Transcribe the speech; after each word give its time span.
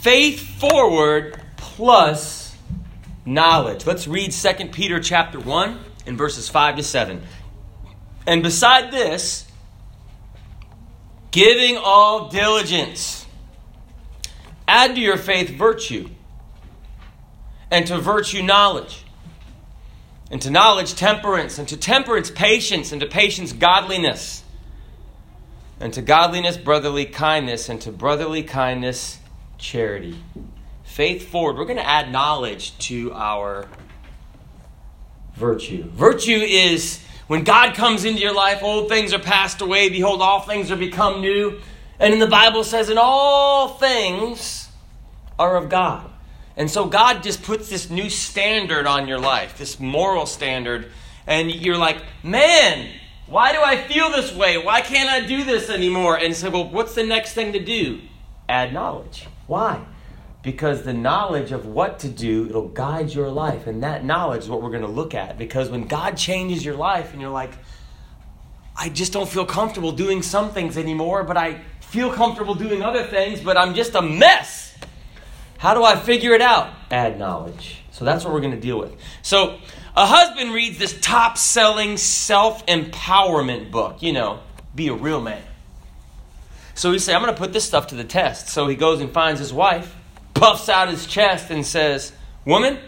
faith 0.00 0.40
forward 0.60 1.40
plus 1.56 2.56
knowledge. 3.26 3.84
Let's 3.84 4.06
read 4.06 4.30
2 4.30 4.66
Peter 4.68 5.00
chapter 5.00 5.40
1 5.40 5.78
in 6.06 6.16
verses 6.16 6.48
5 6.48 6.76
to 6.76 6.82
7. 6.84 7.20
And 8.26 8.42
beside 8.42 8.92
this, 8.92 9.46
giving 11.32 11.76
all 11.76 12.28
diligence, 12.28 13.26
add 14.68 14.94
to 14.94 15.00
your 15.00 15.16
faith 15.16 15.50
virtue, 15.50 16.08
and 17.70 17.86
to 17.88 17.98
virtue 17.98 18.42
knowledge, 18.42 19.04
and 20.30 20.40
to 20.42 20.50
knowledge 20.50 20.94
temperance, 20.94 21.58
and 21.58 21.66
to 21.68 21.76
temperance 21.76 22.30
patience, 22.30 22.92
and 22.92 23.00
to 23.00 23.06
patience 23.06 23.52
godliness, 23.52 24.44
and 25.80 25.92
to 25.92 26.02
godliness 26.02 26.56
brotherly 26.56 27.04
kindness, 27.04 27.68
and 27.68 27.80
to 27.80 27.90
brotherly 27.90 28.44
kindness 28.44 29.18
charity. 29.58 30.16
Faith 30.84 31.28
forward. 31.28 31.56
We're 31.56 31.64
going 31.64 31.76
to 31.76 31.86
add 31.86 32.10
knowledge 32.10 32.76
to 32.78 33.12
our 33.12 33.68
virtue. 35.34 35.84
Virtue 35.90 36.40
is 36.40 37.04
when 37.26 37.44
God 37.44 37.74
comes 37.74 38.04
into 38.04 38.20
your 38.20 38.34
life, 38.34 38.62
old 38.62 38.88
things 38.88 39.12
are 39.12 39.18
passed 39.18 39.60
away, 39.60 39.90
behold, 39.90 40.22
all 40.22 40.40
things 40.40 40.70
are 40.70 40.76
become 40.76 41.20
new. 41.20 41.60
And 42.00 42.14
in 42.14 42.20
the 42.20 42.26
Bible 42.26 42.64
says, 42.64 42.88
and 42.88 42.98
all 42.98 43.68
things 43.68 44.68
are 45.38 45.56
of 45.56 45.68
God. 45.68 46.10
And 46.56 46.70
so 46.70 46.86
God 46.86 47.22
just 47.22 47.42
puts 47.42 47.68
this 47.68 47.90
new 47.90 48.10
standard 48.10 48.86
on 48.86 49.06
your 49.06 49.20
life, 49.20 49.58
this 49.58 49.78
moral 49.78 50.26
standard, 50.26 50.90
and 51.26 51.50
you're 51.50 51.76
like, 51.76 51.98
man, 52.22 52.88
why 53.26 53.52
do 53.52 53.60
I 53.62 53.76
feel 53.76 54.10
this 54.10 54.34
way? 54.34 54.58
Why 54.58 54.80
can't 54.80 55.10
I 55.10 55.26
do 55.26 55.44
this 55.44 55.68
anymore? 55.70 56.16
And 56.16 56.34
say, 56.34 56.48
well, 56.48 56.68
what's 56.68 56.94
the 56.94 57.04
next 57.04 57.34
thing 57.34 57.52
to 57.52 57.62
do? 57.62 58.00
Add 58.48 58.72
knowledge. 58.72 59.26
Why? 59.48 59.84
Because 60.42 60.82
the 60.82 60.92
knowledge 60.92 61.50
of 61.50 61.66
what 61.66 61.98
to 62.00 62.08
do, 62.08 62.46
it'll 62.48 62.68
guide 62.68 63.12
your 63.12 63.28
life. 63.28 63.66
And 63.66 63.82
that 63.82 64.04
knowledge 64.04 64.44
is 64.44 64.48
what 64.48 64.62
we're 64.62 64.70
going 64.70 64.82
to 64.82 64.88
look 64.88 65.14
at. 65.14 65.36
Because 65.36 65.68
when 65.68 65.88
God 65.88 66.16
changes 66.16 66.64
your 66.64 66.76
life 66.76 67.12
and 67.12 67.20
you're 67.20 67.30
like, 67.30 67.50
I 68.76 68.88
just 68.90 69.12
don't 69.12 69.28
feel 69.28 69.44
comfortable 69.44 69.90
doing 69.90 70.22
some 70.22 70.50
things 70.50 70.78
anymore, 70.78 71.24
but 71.24 71.36
I 71.36 71.62
feel 71.80 72.12
comfortable 72.12 72.54
doing 72.54 72.82
other 72.82 73.02
things, 73.02 73.40
but 73.40 73.56
I'm 73.56 73.74
just 73.74 73.96
a 73.96 74.02
mess. 74.02 74.76
How 75.56 75.74
do 75.74 75.82
I 75.82 75.96
figure 75.96 76.32
it 76.34 76.40
out? 76.40 76.72
Add 76.90 77.18
knowledge. 77.18 77.82
So 77.90 78.04
that's 78.04 78.24
what 78.24 78.32
we're 78.32 78.40
going 78.40 78.54
to 78.54 78.60
deal 78.60 78.78
with. 78.78 78.94
So 79.22 79.58
a 79.96 80.06
husband 80.06 80.52
reads 80.54 80.78
this 80.78 80.96
top 81.00 81.36
selling 81.36 81.96
self 81.96 82.64
empowerment 82.66 83.72
book, 83.72 84.00
you 84.02 84.12
know, 84.12 84.38
be 84.76 84.86
a 84.86 84.94
real 84.94 85.20
man. 85.20 85.42
So 86.78 86.92
he 86.92 87.00
said, 87.00 87.16
I'm 87.16 87.22
going 87.22 87.34
to 87.34 87.38
put 87.38 87.52
this 87.52 87.64
stuff 87.64 87.88
to 87.88 87.96
the 87.96 88.04
test. 88.04 88.50
So 88.50 88.68
he 88.68 88.76
goes 88.76 89.00
and 89.00 89.10
finds 89.10 89.40
his 89.40 89.52
wife, 89.52 89.96
puffs 90.32 90.68
out 90.68 90.88
his 90.88 91.06
chest, 91.06 91.50
and 91.50 91.66
says, 91.66 92.12
Woman, 92.44 92.78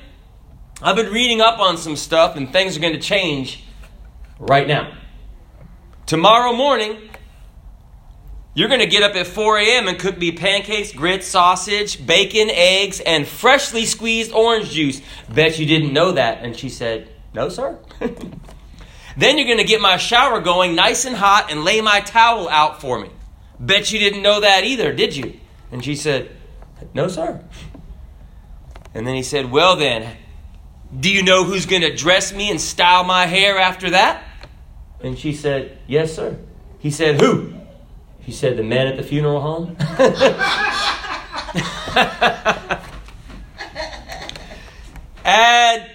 I've 0.80 0.94
been 0.94 1.12
reading 1.12 1.40
up 1.40 1.58
on 1.58 1.76
some 1.76 1.96
stuff, 1.96 2.36
and 2.36 2.52
things 2.52 2.76
are 2.76 2.80
going 2.80 2.92
to 2.92 3.00
change 3.00 3.64
right 4.38 4.68
now. 4.68 4.96
Tomorrow 6.06 6.52
morning, 6.52 6.98
you're 8.54 8.68
going 8.68 8.78
to 8.78 8.86
get 8.86 9.02
up 9.02 9.16
at 9.16 9.26
4 9.26 9.58
a.m. 9.58 9.88
and 9.88 9.98
cook 9.98 10.16
me 10.16 10.30
pancakes, 10.30 10.92
grits, 10.92 11.26
sausage, 11.26 12.06
bacon, 12.06 12.48
eggs, 12.48 13.00
and 13.00 13.26
freshly 13.26 13.86
squeezed 13.86 14.30
orange 14.30 14.70
juice. 14.70 15.02
Bet 15.28 15.58
you 15.58 15.66
didn't 15.66 15.92
know 15.92 16.12
that. 16.12 16.44
And 16.44 16.56
she 16.56 16.68
said, 16.68 17.08
No, 17.34 17.48
sir. 17.48 17.76
then 19.16 19.36
you're 19.36 19.48
going 19.48 19.58
to 19.58 19.64
get 19.64 19.80
my 19.80 19.96
shower 19.96 20.40
going 20.40 20.76
nice 20.76 21.06
and 21.06 21.16
hot 21.16 21.50
and 21.50 21.64
lay 21.64 21.80
my 21.80 21.98
towel 21.98 22.48
out 22.48 22.80
for 22.80 23.00
me. 23.00 23.10
Bet 23.60 23.92
you 23.92 23.98
didn't 23.98 24.22
know 24.22 24.40
that 24.40 24.64
either, 24.64 24.90
did 24.92 25.14
you? 25.14 25.38
And 25.70 25.84
she 25.84 25.94
said, 25.94 26.30
No, 26.94 27.08
sir. 27.08 27.44
And 28.94 29.06
then 29.06 29.14
he 29.14 29.22
said, 29.22 29.50
Well, 29.50 29.76
then, 29.76 30.16
do 30.98 31.10
you 31.10 31.22
know 31.22 31.44
who's 31.44 31.66
going 31.66 31.82
to 31.82 31.94
dress 31.94 32.32
me 32.32 32.50
and 32.50 32.58
style 32.58 33.04
my 33.04 33.26
hair 33.26 33.58
after 33.58 33.90
that? 33.90 34.24
And 35.02 35.18
she 35.18 35.34
said, 35.34 35.78
Yes, 35.86 36.16
sir. 36.16 36.38
He 36.78 36.90
said, 36.90 37.20
Who? 37.20 37.52
She 38.24 38.32
said, 38.32 38.56
The 38.56 38.62
man 38.62 38.86
at 38.86 38.96
the 38.96 39.02
funeral 39.02 39.42
home. 39.42 39.76
Add 45.22 45.90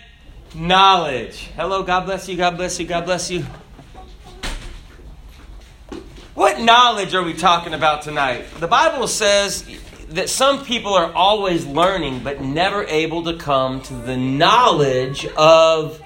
knowledge. 0.54 1.50
Hello, 1.56 1.82
God 1.82 2.06
bless 2.06 2.30
you, 2.30 2.38
God 2.38 2.58
bless 2.58 2.80
you, 2.80 2.86
God 2.86 3.06
bless 3.06 3.32
you. 3.32 3.44
What 6.36 6.60
knowledge 6.60 7.16
are 7.16 7.24
we 7.24 7.34
talking 7.34 7.74
about 7.74 8.02
tonight? 8.02 8.46
The 8.60 8.68
Bible 8.68 9.08
says 9.08 9.66
that 10.10 10.30
some 10.30 10.66
people 10.66 10.94
are 10.94 11.10
always 11.14 11.66
learning 11.66 12.26
but 12.26 12.42
never 12.42 12.84
able 12.84 13.24
to 13.24 13.38
come 13.38 13.82
to 13.84 13.94
the 13.94 14.18
knowledge 14.18 15.26
of 15.38 16.02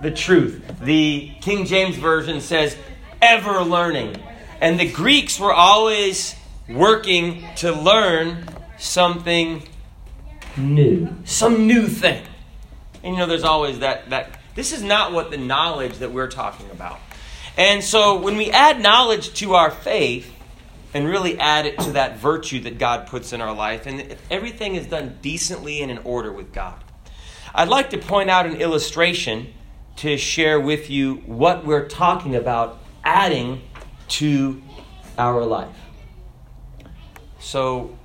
the 0.00 0.10
truth. 0.10 0.64
The 0.80 1.30
King 1.42 1.66
James 1.66 1.96
Version 1.96 2.40
says, 2.40 2.74
ever 3.20 3.62
learning. 3.64 4.16
And 4.62 4.80
the 4.80 4.90
Greeks 4.90 5.38
were 5.38 5.52
always 5.52 6.34
working 6.70 7.44
to 7.56 7.70
learn 7.70 8.48
something 8.78 9.62
new, 10.56 11.14
some 11.26 11.66
new 11.66 11.86
thing. 11.86 12.24
And 13.02 13.12
you 13.12 13.20
know, 13.20 13.26
there's 13.26 13.44
always 13.44 13.80
that, 13.80 14.08
that 14.08 14.40
this 14.54 14.72
is 14.72 14.82
not 14.82 15.12
what 15.12 15.30
the 15.30 15.36
knowledge 15.36 15.98
that 15.98 16.12
we're 16.12 16.30
talking 16.30 16.70
about. 16.70 16.98
And 17.56 17.82
so 17.82 18.18
when 18.18 18.36
we 18.36 18.50
add 18.50 18.80
knowledge 18.80 19.32
to 19.34 19.54
our 19.54 19.70
faith 19.70 20.32
and 20.92 21.06
really 21.06 21.38
add 21.38 21.66
it 21.66 21.78
to 21.80 21.92
that 21.92 22.18
virtue 22.18 22.60
that 22.60 22.78
God 22.78 23.06
puts 23.06 23.32
in 23.32 23.40
our 23.40 23.54
life, 23.54 23.86
and 23.86 24.16
everything 24.30 24.76
is 24.76 24.86
done 24.86 25.18
decently 25.20 25.82
and 25.82 25.90
in 25.90 25.98
order 25.98 26.32
with 26.32 26.52
God. 26.52 26.82
I'd 27.54 27.68
like 27.68 27.90
to 27.90 27.98
point 27.98 28.30
out 28.30 28.46
an 28.46 28.56
illustration 28.56 29.52
to 29.96 30.16
share 30.16 30.60
with 30.60 30.90
you 30.90 31.16
what 31.26 31.64
we're 31.64 31.88
talking 31.88 32.34
about 32.34 32.78
adding 33.04 33.62
to 34.08 34.62
our 35.18 35.44
life. 35.44 35.76
So, 37.38 37.98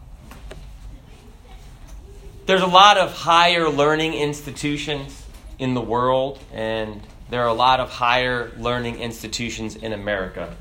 there's 2.46 2.62
a 2.62 2.68
lot 2.68 2.98
of 2.98 3.14
higher 3.14 3.70
learning 3.70 4.14
institutions 4.14 5.26
in 5.60 5.74
the 5.74 5.82
world, 5.82 6.40
and 6.54 7.02
there 7.32 7.42
are 7.42 7.48
a 7.48 7.54
lot 7.54 7.80
of 7.80 7.90
higher 7.90 8.52
learning 8.58 9.00
institutions 9.00 9.76
in 9.78 9.94
America. 9.94 10.54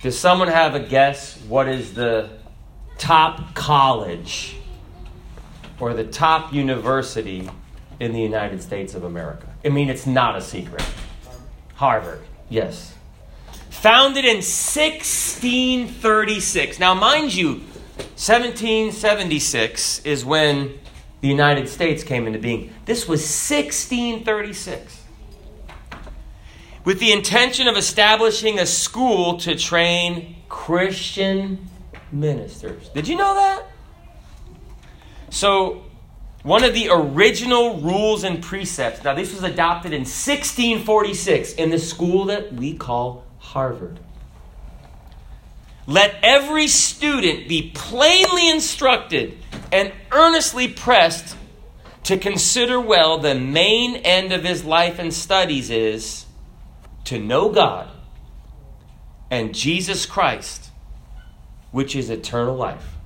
Does 0.00 0.18
someone 0.18 0.48
have 0.48 0.74
a 0.74 0.80
guess 0.80 1.38
what 1.42 1.68
is 1.68 1.92
the 1.92 2.30
top 2.96 3.54
college 3.54 4.56
or 5.78 5.92
the 5.92 6.04
top 6.04 6.54
university 6.54 7.50
in 8.00 8.12
the 8.12 8.22
United 8.22 8.62
States 8.62 8.94
of 8.94 9.04
America? 9.04 9.46
I 9.62 9.68
mean, 9.68 9.90
it's 9.90 10.06
not 10.06 10.34
a 10.34 10.40
secret. 10.40 10.82
Harvard, 11.74 12.22
yes. 12.48 12.94
Founded 13.68 14.24
in 14.24 14.36
1636. 14.36 16.78
Now, 16.78 16.94
mind 16.94 17.34
you, 17.34 17.56
1776 18.16 20.06
is 20.06 20.24
when 20.24 20.78
the 21.20 21.28
United 21.28 21.68
States 21.68 22.02
came 22.02 22.26
into 22.26 22.38
being. 22.38 22.72
This 22.86 23.06
was 23.06 23.20
1636 23.20 24.97
with 26.88 27.00
the 27.00 27.12
intention 27.12 27.68
of 27.68 27.76
establishing 27.76 28.58
a 28.58 28.64
school 28.64 29.36
to 29.36 29.54
train 29.54 30.34
Christian 30.48 31.68
ministers. 32.10 32.88
Did 32.88 33.06
you 33.06 33.14
know 33.14 33.34
that? 33.34 33.64
So, 35.28 35.84
one 36.44 36.64
of 36.64 36.72
the 36.72 36.88
original 36.90 37.78
rules 37.82 38.24
and 38.24 38.42
precepts, 38.42 39.04
now 39.04 39.12
this 39.12 39.34
was 39.34 39.42
adopted 39.42 39.92
in 39.92 40.00
1646 40.00 41.52
in 41.56 41.68
the 41.68 41.78
school 41.78 42.24
that 42.24 42.54
we 42.54 42.74
call 42.74 43.26
Harvard. 43.38 44.00
Let 45.86 46.14
every 46.22 46.68
student 46.68 47.48
be 47.50 47.70
plainly 47.74 48.48
instructed 48.48 49.36
and 49.70 49.92
earnestly 50.10 50.68
pressed 50.68 51.36
to 52.04 52.16
consider 52.16 52.80
well 52.80 53.18
the 53.18 53.34
main 53.34 53.96
end 53.96 54.32
of 54.32 54.42
his 54.42 54.64
life 54.64 54.98
and 54.98 55.12
studies 55.12 55.68
is 55.68 56.24
to 57.08 57.18
know 57.18 57.48
God 57.50 57.88
and 59.30 59.54
Jesus 59.54 60.04
Christ, 60.04 60.70
which 61.70 61.96
is 61.96 62.10
eternal 62.10 62.54
life. 62.54 62.96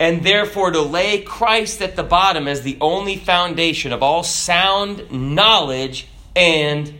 And 0.00 0.24
therefore, 0.24 0.70
to 0.70 0.80
lay 0.80 1.20
Christ 1.20 1.82
at 1.82 1.94
the 1.94 2.02
bottom 2.02 2.48
as 2.48 2.62
the 2.62 2.78
only 2.80 3.16
foundation 3.16 3.92
of 3.92 4.02
all 4.02 4.22
sound 4.22 5.10
knowledge 5.12 6.08
and 6.34 6.94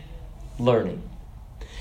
learning. 0.59 1.01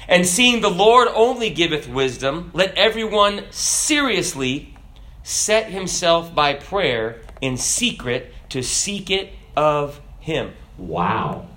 And 0.08 0.26
seeing 0.26 0.62
the 0.62 0.70
Lord 0.70 1.08
only 1.14 1.50
giveth 1.50 1.86
wisdom, 1.86 2.50
let 2.52 2.74
everyone 2.76 3.44
seriously 3.50 4.74
set 5.22 5.70
himself 5.70 6.34
by 6.34 6.54
prayer 6.54 7.20
in 7.40 7.56
secret 7.56 8.34
to 8.48 8.62
seek 8.62 9.10
it 9.10 9.32
of 9.56 10.00
him. 10.18 10.54
Wow. 10.76 11.49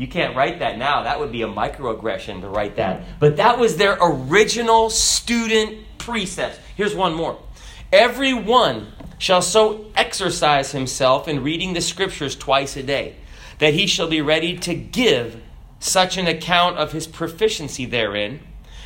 You 0.00 0.08
can't 0.08 0.34
write 0.34 0.60
that 0.60 0.78
now. 0.78 1.02
That 1.02 1.20
would 1.20 1.30
be 1.30 1.42
a 1.42 1.46
microaggression 1.46 2.40
to 2.40 2.48
write 2.48 2.76
that. 2.76 3.02
Mm. 3.02 3.04
But 3.18 3.36
that 3.36 3.58
was 3.58 3.76
their 3.76 3.98
original 4.00 4.88
student 4.88 5.76
precepts. 5.98 6.58
Here's 6.74 6.94
one 6.94 7.12
more. 7.12 7.38
Every 7.92 8.32
one 8.32 8.92
shall 9.18 9.42
so 9.42 9.90
exercise 9.94 10.72
himself 10.72 11.28
in 11.28 11.42
reading 11.42 11.74
the 11.74 11.82
scriptures 11.82 12.34
twice 12.34 12.78
a 12.78 12.82
day, 12.82 13.16
that 13.58 13.74
he 13.74 13.86
shall 13.86 14.08
be 14.08 14.22
ready 14.22 14.56
to 14.60 14.74
give 14.74 15.42
such 15.80 16.16
an 16.16 16.26
account 16.26 16.78
of 16.78 16.92
his 16.92 17.06
proficiency 17.06 17.84
therein, 17.84 18.40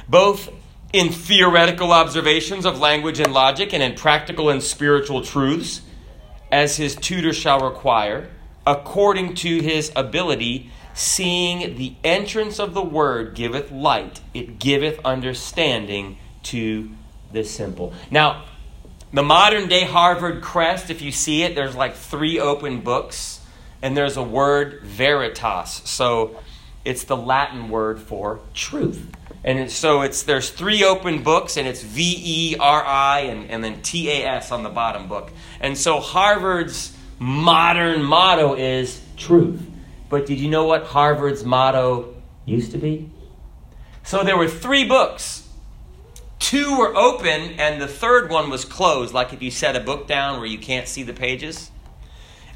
both 0.09 0.51
in 0.93 1.13
theoretical 1.13 1.93
observations 1.93 2.67
of 2.67 2.81
language 2.81 3.21
and 3.21 3.33
logic, 3.33 3.73
and 3.73 3.85
in 3.85 3.95
practical 3.95 4.51
and 4.51 4.61
spiritual 4.61 5.23
truths, 5.23 5.83
as 6.51 6.77
his 6.77 6.97
tutor 6.97 7.33
shall 7.33 7.61
require, 7.61 8.29
according 8.67 9.35
to 9.35 9.61
his 9.61 9.93
ability, 9.95 10.73
seeing 10.95 11.77
the 11.77 11.95
entrance 12.03 12.59
of 12.59 12.73
the 12.73 12.83
word 12.83 13.35
giveth 13.35 13.71
light, 13.71 14.21
it 14.33 14.59
giveth 14.59 14.99
understanding 15.05 16.19
to 16.45 16.91
the 17.33 17.45
simple. 17.45 17.93
Now, 18.11 18.45
the 19.13 19.23
modern 19.23 19.69
day 19.69 19.85
Harvard 19.85 20.43
crest, 20.43 20.91
if 20.91 21.03
you 21.03 21.13
see 21.13 21.43
it, 21.43 21.55
there's 21.55 21.77
like 21.77 21.95
three 21.95 22.41
open 22.41 22.81
books, 22.81 23.41
and 23.83 23.97
there's 23.97 24.17
a 24.17 24.23
word 24.23 24.81
veritas. 24.83 25.83
So 25.85 26.41
it's 26.85 27.05
the 27.05 27.17
Latin 27.17 27.69
word 27.69 28.01
for 28.01 28.41
truth. 28.55 29.11
And 29.45 29.71
so 29.71 30.03
it's 30.03 30.23
there's 30.23 30.51
three 30.51 30.85
open 30.85 31.23
books, 31.23 31.57
and 31.57 31.69
it's 31.69 31.83
V 31.83 32.53
E 32.53 32.57
R 32.59 32.85
I 32.85 33.21
and, 33.21 33.51
and 33.51 33.63
then 33.63 33.83
T 33.83 34.11
A 34.11 34.27
S 34.27 34.51
on 34.51 34.63
the 34.63 34.71
bottom 34.71 35.07
book. 35.07 35.31
And 35.61 35.77
so 35.77 36.01
Harvard's 36.01 36.97
modern 37.19 38.03
motto 38.03 38.55
is 38.55 39.01
truth. 39.17 39.61
But 40.15 40.27
did 40.27 40.39
you 40.39 40.49
know 40.49 40.65
what 40.65 40.85
Harvard's 40.85 41.43
motto 41.43 42.15
used 42.45 42.71
to 42.71 42.79
be? 42.79 43.11
So 44.05 44.23
there 44.23 44.37
were 44.37 44.47
three 44.47 44.87
books 44.87 45.49
Two 46.39 46.79
were 46.79 46.95
open, 46.95 47.59
and 47.59 47.83
the 47.83 47.89
third 47.89 48.31
one 48.31 48.49
was 48.49 48.65
closed, 48.65 49.13
like 49.13 49.33
if 49.33 49.43
you 49.43 49.51
set 49.51 49.75
a 49.75 49.81
book 49.81 50.07
down 50.07 50.39
where 50.39 50.47
you 50.47 50.59
can't 50.59 50.87
see 50.87 51.03
the 51.03 51.13
pages. 51.13 51.73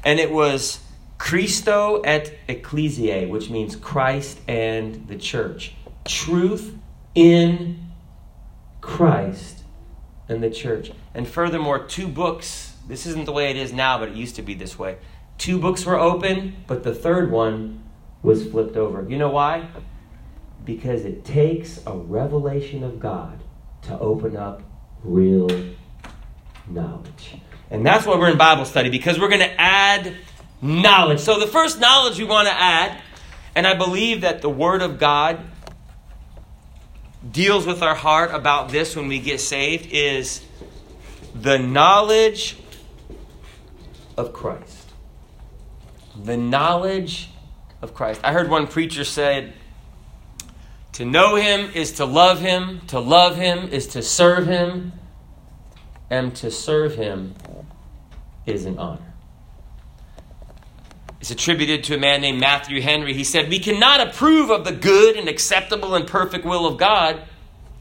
And 0.05 0.21
it 0.21 0.31
was 0.31 0.79
Christo 1.17 1.99
et 2.05 2.33
Ecclesiae, 2.47 3.27
which 3.27 3.49
means 3.49 3.75
Christ 3.75 4.39
and 4.47 5.05
the 5.09 5.17
church. 5.17 5.73
Truth 6.05 6.77
in 7.13 7.91
Christ 8.79 9.63
and 10.29 10.41
the 10.41 10.49
church. 10.49 10.93
And 11.13 11.27
furthermore, 11.27 11.85
two 11.85 12.07
books, 12.07 12.77
this 12.87 13.05
isn't 13.05 13.25
the 13.25 13.33
way 13.33 13.49
it 13.49 13.57
is 13.57 13.73
now, 13.73 13.99
but 13.99 14.07
it 14.07 14.15
used 14.15 14.37
to 14.37 14.43
be 14.43 14.53
this 14.53 14.79
way. 14.79 14.97
Two 15.39 15.57
books 15.57 15.85
were 15.85 15.97
open, 15.97 16.57
but 16.67 16.83
the 16.83 16.93
third 16.93 17.31
one 17.31 17.81
was 18.21 18.45
flipped 18.45 18.75
over. 18.75 19.09
You 19.09 19.17
know 19.17 19.29
why? 19.29 19.69
Because 20.65 21.05
it 21.05 21.23
takes 21.23 21.79
a 21.87 21.93
revelation 21.93 22.83
of 22.83 22.99
God 22.99 23.41
to 23.83 23.97
open 23.97 24.35
up 24.35 24.61
real 25.01 25.49
knowledge. 26.67 27.37
And 27.71 27.85
that's 27.85 28.05
why 28.05 28.17
we're 28.17 28.29
in 28.29 28.37
Bible 28.37 28.65
study, 28.65 28.89
because 28.89 29.17
we're 29.17 29.29
going 29.29 29.39
to 29.39 29.61
add 29.61 30.13
knowledge. 30.61 31.21
So, 31.21 31.39
the 31.39 31.47
first 31.47 31.79
knowledge 31.79 32.19
we 32.19 32.25
want 32.25 32.49
to 32.49 32.53
add, 32.53 33.01
and 33.55 33.65
I 33.65 33.75
believe 33.75 34.21
that 34.21 34.41
the 34.41 34.49
Word 34.49 34.81
of 34.81 34.99
God 34.99 35.39
deals 37.31 37.65
with 37.65 37.81
our 37.81 37.95
heart 37.95 38.31
about 38.33 38.69
this 38.69 38.93
when 38.93 39.07
we 39.07 39.19
get 39.19 39.39
saved, 39.39 39.87
is 39.93 40.43
the 41.33 41.57
knowledge 41.57 42.57
of 44.17 44.33
Christ. 44.33 44.78
The 46.23 46.37
knowledge 46.37 47.29
of 47.81 47.93
Christ. 47.93 48.21
I 48.23 48.33
heard 48.33 48.49
one 48.49 48.67
preacher 48.67 49.03
said, 49.03 49.53
to 50.93 51.05
know 51.05 51.35
him 51.35 51.71
is 51.73 51.93
to 51.93 52.05
love 52.05 52.41
him, 52.41 52.81
to 52.87 52.99
love 52.99 53.37
him 53.37 53.69
is 53.69 53.87
to 53.87 54.01
serve 54.01 54.47
him, 54.47 54.91
and 56.09 56.35
to 56.35 56.51
serve 56.51 56.95
him 56.95 57.35
is 58.45 58.65
an 58.65 58.77
honor. 58.77 59.13
It's 61.21 61.31
attributed 61.31 61.83
to 61.85 61.95
a 61.95 61.97
man 61.97 62.19
named 62.19 62.39
Matthew 62.39 62.81
Henry. 62.81 63.13
He 63.13 63.23
said, 63.23 63.49
We 63.49 63.59
cannot 63.59 64.07
approve 64.07 64.49
of 64.49 64.65
the 64.65 64.71
good 64.71 65.15
and 65.15 65.29
acceptable 65.29 65.95
and 65.95 66.07
perfect 66.07 66.45
will 66.45 66.65
of 66.65 66.77
God 66.77 67.21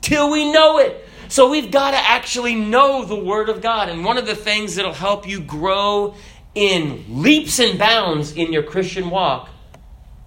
till 0.01 0.31
we 0.31 0.53
know 0.53 0.79
it. 0.79 1.05
So 1.29 1.51
we've 1.51 1.71
got 1.71 1.93
to 1.93 1.99
actually 1.99 2.55
know 2.55 3.05
the 3.05 3.17
Word 3.17 3.49
of 3.49 3.61
God. 3.61 3.89
And 3.89 4.05
one 4.05 4.19
of 4.19 4.27
the 4.27 4.35
things 4.35 4.77
that'll 4.77 4.93
help 4.93 5.27
you 5.27 5.41
grow 5.41 6.15
in 6.55 7.05
leaps 7.09 7.59
and 7.59 7.79
bounds 7.79 8.33
in 8.33 8.53
your 8.53 8.63
Christian 8.63 9.11
walk 9.11 9.49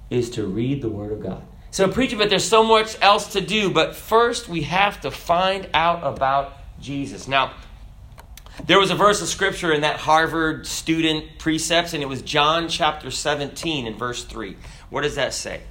is 0.09 0.29
to 0.31 0.45
read 0.45 0.81
the 0.81 0.89
Word 0.89 1.12
of 1.12 1.21
God. 1.21 1.44
So, 1.71 1.88
preacher, 1.88 2.18
but 2.18 2.29
there's 2.29 2.47
so 2.47 2.63
much 2.63 2.97
else 3.01 3.33
to 3.33 3.41
do. 3.41 3.69
But 3.69 3.95
first, 3.95 4.50
we 4.50 4.63
have 4.63 5.00
to 5.01 5.12
find 5.12 5.69
out 5.73 6.03
about 6.03 6.53
Jesus. 6.81 7.27
Now, 7.27 7.53
there 8.65 8.77
was 8.77 8.91
a 8.91 8.95
verse 8.95 9.21
of 9.21 9.29
scripture 9.29 9.71
in 9.71 9.81
that 9.81 9.97
Harvard 9.97 10.68
student 10.68 11.39
precepts, 11.39 11.94
and 11.94 12.03
it 12.03 12.07
was 12.07 12.21
John 12.21 12.67
chapter 12.67 13.09
17 13.09 13.88
and 13.88 13.95
verse 13.95 14.25
3. 14.25 14.57
What 14.89 15.01
does 15.01 15.15
that 15.15 15.33
say? 15.33 15.62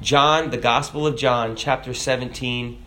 John, 0.00 0.50
the 0.50 0.56
Gospel 0.56 1.06
of 1.06 1.16
John, 1.16 1.54
chapter 1.54 1.92
17 1.92 2.82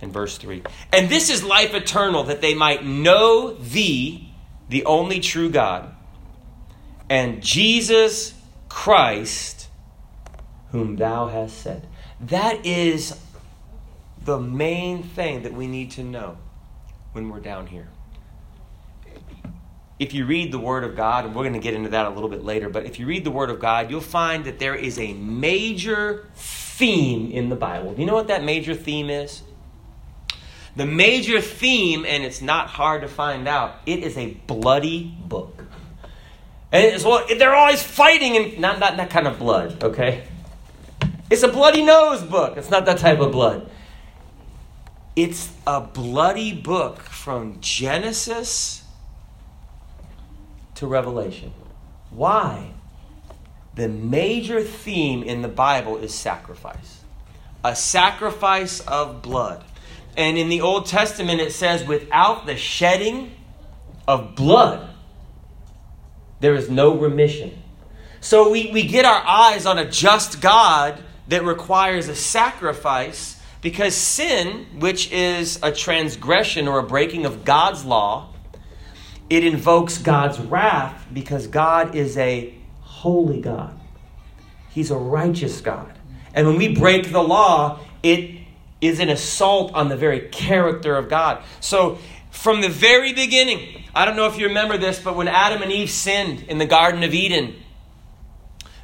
and 0.00 0.12
verse 0.12 0.38
3. 0.38 0.62
And 0.92 1.08
this 1.08 1.28
is 1.28 1.42
life 1.42 1.74
eternal, 1.74 2.24
that 2.24 2.40
they 2.40 2.54
might 2.54 2.84
know 2.84 3.54
thee, 3.54 4.29
the 4.70 4.84
only 4.86 5.20
true 5.20 5.50
God, 5.50 5.94
and 7.08 7.42
Jesus 7.42 8.34
Christ 8.68 9.60
whom 10.70 10.96
thou 10.96 11.26
hast 11.26 11.58
sent. 11.58 11.84
That 12.20 12.64
is 12.64 13.18
the 14.24 14.38
main 14.38 15.02
thing 15.02 15.42
that 15.42 15.52
we 15.52 15.66
need 15.66 15.90
to 15.92 16.04
know 16.04 16.38
when 17.12 17.28
we're 17.28 17.40
down 17.40 17.66
here. 17.66 17.88
If 19.98 20.14
you 20.14 20.24
read 20.24 20.52
the 20.52 20.58
Word 20.58 20.84
of 20.84 20.96
God, 20.96 21.26
and 21.26 21.34
we're 21.34 21.42
going 21.42 21.54
to 21.54 21.58
get 21.60 21.74
into 21.74 21.90
that 21.90 22.06
a 22.06 22.10
little 22.10 22.28
bit 22.28 22.42
later, 22.42 22.68
but 22.68 22.86
if 22.86 22.98
you 22.98 23.06
read 23.06 23.24
the 23.24 23.30
Word 23.30 23.50
of 23.50 23.60
God, 23.60 23.90
you'll 23.90 24.00
find 24.00 24.44
that 24.44 24.58
there 24.58 24.74
is 24.74 24.98
a 24.98 25.12
major 25.12 26.28
theme 26.34 27.30
in 27.32 27.48
the 27.48 27.56
Bible. 27.56 27.92
Do 27.92 28.00
you 28.00 28.06
know 28.06 28.14
what 28.14 28.28
that 28.28 28.44
major 28.44 28.74
theme 28.74 29.10
is? 29.10 29.42
The 30.76 30.86
major 30.86 31.40
theme, 31.40 32.04
and 32.06 32.22
it's 32.24 32.40
not 32.40 32.68
hard 32.68 33.02
to 33.02 33.08
find 33.08 33.48
out, 33.48 33.76
it 33.86 34.00
is 34.00 34.16
a 34.16 34.34
bloody 34.46 35.14
book. 35.20 35.64
And 36.72 37.02
well, 37.02 37.26
they're 37.26 37.54
always 37.54 37.82
fighting, 37.82 38.36
and 38.36 38.58
not, 38.60 38.78
not 38.78 38.96
that 38.96 39.10
kind 39.10 39.26
of 39.26 39.38
blood, 39.38 39.82
okay? 39.82 40.24
It's 41.30 41.42
a 41.42 41.48
bloody 41.48 41.82
nose 41.82 42.22
book. 42.22 42.56
It's 42.56 42.70
not 42.70 42.86
that 42.86 42.98
type 42.98 43.20
of 43.20 43.32
blood. 43.32 43.70
It's 45.16 45.52
a 45.66 45.80
bloody 45.80 46.52
book 46.52 47.00
from 47.00 47.60
Genesis 47.60 48.84
to 50.76 50.86
Revelation. 50.86 51.52
Why? 52.10 52.72
The 53.74 53.88
major 53.88 54.62
theme 54.62 55.22
in 55.22 55.42
the 55.42 55.48
Bible 55.48 55.98
is 55.98 56.14
sacrifice. 56.14 57.02
A 57.62 57.76
sacrifice 57.76 58.80
of 58.80 59.22
blood. 59.22 59.64
And 60.16 60.36
in 60.36 60.48
the 60.48 60.60
Old 60.60 60.86
Testament, 60.86 61.40
it 61.40 61.52
says, 61.52 61.84
without 61.84 62.46
the 62.46 62.56
shedding 62.56 63.32
of 64.06 64.34
blood, 64.34 64.88
there 66.40 66.54
is 66.54 66.68
no 66.68 66.96
remission. 66.96 67.62
So 68.20 68.50
we, 68.50 68.70
we 68.72 68.82
get 68.82 69.04
our 69.04 69.22
eyes 69.26 69.66
on 69.66 69.78
a 69.78 69.88
just 69.88 70.40
God 70.40 71.02
that 71.28 71.44
requires 71.44 72.08
a 72.08 72.14
sacrifice 72.14 73.40
because 73.62 73.94
sin, 73.94 74.66
which 74.78 75.10
is 75.12 75.58
a 75.62 75.72
transgression 75.72 76.66
or 76.66 76.78
a 76.78 76.82
breaking 76.82 77.24
of 77.24 77.44
God's 77.44 77.84
law, 77.84 78.34
it 79.28 79.44
invokes 79.44 79.98
God's 79.98 80.40
wrath 80.40 81.06
because 81.12 81.46
God 81.46 81.94
is 81.94 82.18
a 82.18 82.54
holy 82.80 83.40
God. 83.40 83.78
He's 84.70 84.90
a 84.90 84.96
righteous 84.96 85.60
God. 85.60 85.92
And 86.34 86.46
when 86.46 86.56
we 86.56 86.74
break 86.74 87.12
the 87.12 87.22
law, 87.22 87.80
it 88.02 88.39
is 88.80 89.00
an 89.00 89.08
assault 89.08 89.72
on 89.74 89.88
the 89.88 89.96
very 89.96 90.20
character 90.20 90.96
of 90.96 91.08
God. 91.08 91.42
So, 91.60 91.98
from 92.30 92.60
the 92.60 92.68
very 92.68 93.12
beginning, 93.12 93.84
I 93.94 94.04
don't 94.04 94.16
know 94.16 94.26
if 94.26 94.38
you 94.38 94.46
remember 94.46 94.78
this, 94.78 95.00
but 95.00 95.16
when 95.16 95.28
Adam 95.28 95.62
and 95.62 95.72
Eve 95.72 95.90
sinned 95.90 96.44
in 96.44 96.58
the 96.58 96.66
Garden 96.66 97.02
of 97.02 97.12
Eden, 97.12 97.56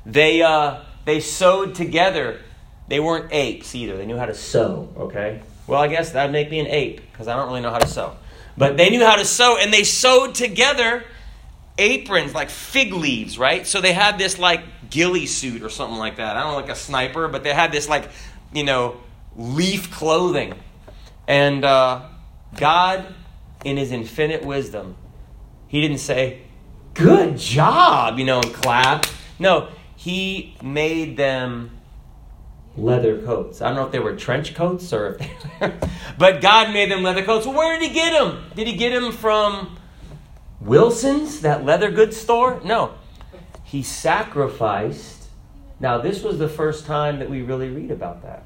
they, 0.04 0.42
uh, 0.42 0.80
they 1.04 1.20
sewed 1.20 1.74
together. 1.74 2.40
They 2.88 3.00
weren't 3.00 3.32
apes 3.32 3.74
either. 3.74 3.96
They 3.96 4.06
knew 4.06 4.16
how 4.16 4.26
to 4.26 4.34
sew, 4.34 4.92
okay? 4.96 5.42
Well, 5.66 5.80
I 5.80 5.88
guess 5.88 6.12
that'd 6.12 6.32
make 6.32 6.50
me 6.50 6.60
an 6.60 6.66
ape 6.66 7.00
because 7.10 7.28
I 7.28 7.36
don't 7.36 7.48
really 7.48 7.60
know 7.60 7.70
how 7.70 7.78
to 7.78 7.86
sew. 7.86 8.16
But 8.58 8.76
they 8.76 8.90
knew 8.90 9.04
how 9.04 9.16
to 9.16 9.24
sew, 9.24 9.56
and 9.58 9.72
they 9.72 9.84
sewed 9.84 10.34
together 10.34 11.04
aprons 11.78 12.34
like 12.34 12.50
fig 12.50 12.92
leaves, 12.92 13.38
right? 13.38 13.66
So 13.66 13.80
they 13.80 13.92
had 13.92 14.18
this 14.18 14.38
like 14.38 14.62
ghillie 14.90 15.26
suit 15.26 15.62
or 15.62 15.68
something 15.68 15.98
like 15.98 16.16
that. 16.16 16.36
I 16.36 16.42
don't 16.42 16.52
know, 16.52 16.56
like 16.56 16.70
a 16.70 16.74
sniper, 16.76 17.28
but 17.28 17.44
they 17.44 17.52
had 17.52 17.72
this 17.72 17.88
like, 17.88 18.08
you 18.52 18.64
know, 18.64 18.96
leaf 19.36 19.90
clothing. 19.90 20.54
And 21.28 21.64
uh, 21.64 22.02
God, 22.56 23.14
in 23.64 23.76
his 23.76 23.92
infinite 23.92 24.44
wisdom, 24.44 24.96
he 25.68 25.80
didn't 25.80 25.98
say, 25.98 26.42
Good 26.94 27.36
job, 27.36 28.18
you 28.18 28.24
know, 28.24 28.40
and 28.40 28.54
clap. 28.54 29.04
No, 29.38 29.68
he 29.96 30.56
made 30.62 31.18
them 31.18 31.76
leather 32.74 33.20
coats. 33.20 33.60
I 33.60 33.68
don't 33.68 33.76
know 33.76 33.84
if 33.84 33.92
they 33.92 33.98
were 33.98 34.16
trench 34.16 34.54
coats 34.54 34.92
or 34.94 35.14
if 35.14 35.18
they 35.18 35.30
were, 35.60 35.74
but 36.18 36.40
God 36.40 36.72
made 36.72 36.90
them 36.90 37.02
leather 37.02 37.22
coats. 37.22 37.46
Where 37.46 37.78
did 37.78 37.88
he 37.88 37.94
get 37.94 38.18
them? 38.18 38.44
Did 38.54 38.66
he 38.66 38.76
get 38.76 38.98
them 38.98 39.12
from 39.12 39.78
Wilson's, 40.60 41.42
that 41.42 41.66
leather 41.66 41.90
goods 41.90 42.16
store? 42.16 42.60
No. 42.64 42.94
He 43.62 43.82
sacrificed. 43.82 45.28
Now, 45.78 45.98
this 45.98 46.22
was 46.22 46.38
the 46.38 46.48
first 46.48 46.86
time 46.86 47.18
that 47.18 47.28
we 47.28 47.42
really 47.42 47.68
read 47.68 47.90
about 47.90 48.22
that. 48.22 48.45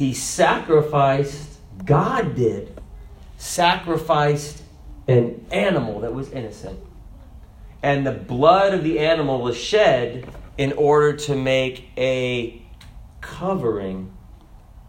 He 0.00 0.14
sacrificed, 0.14 1.58
God 1.84 2.34
did, 2.34 2.80
sacrificed 3.36 4.62
an 5.06 5.44
animal 5.50 6.00
that 6.00 6.14
was 6.14 6.32
innocent. 6.32 6.80
And 7.82 8.06
the 8.06 8.12
blood 8.12 8.72
of 8.72 8.82
the 8.82 8.98
animal 8.98 9.42
was 9.42 9.58
shed 9.58 10.26
in 10.56 10.72
order 10.72 11.12
to 11.18 11.36
make 11.36 11.90
a 11.98 12.62
covering 13.20 14.10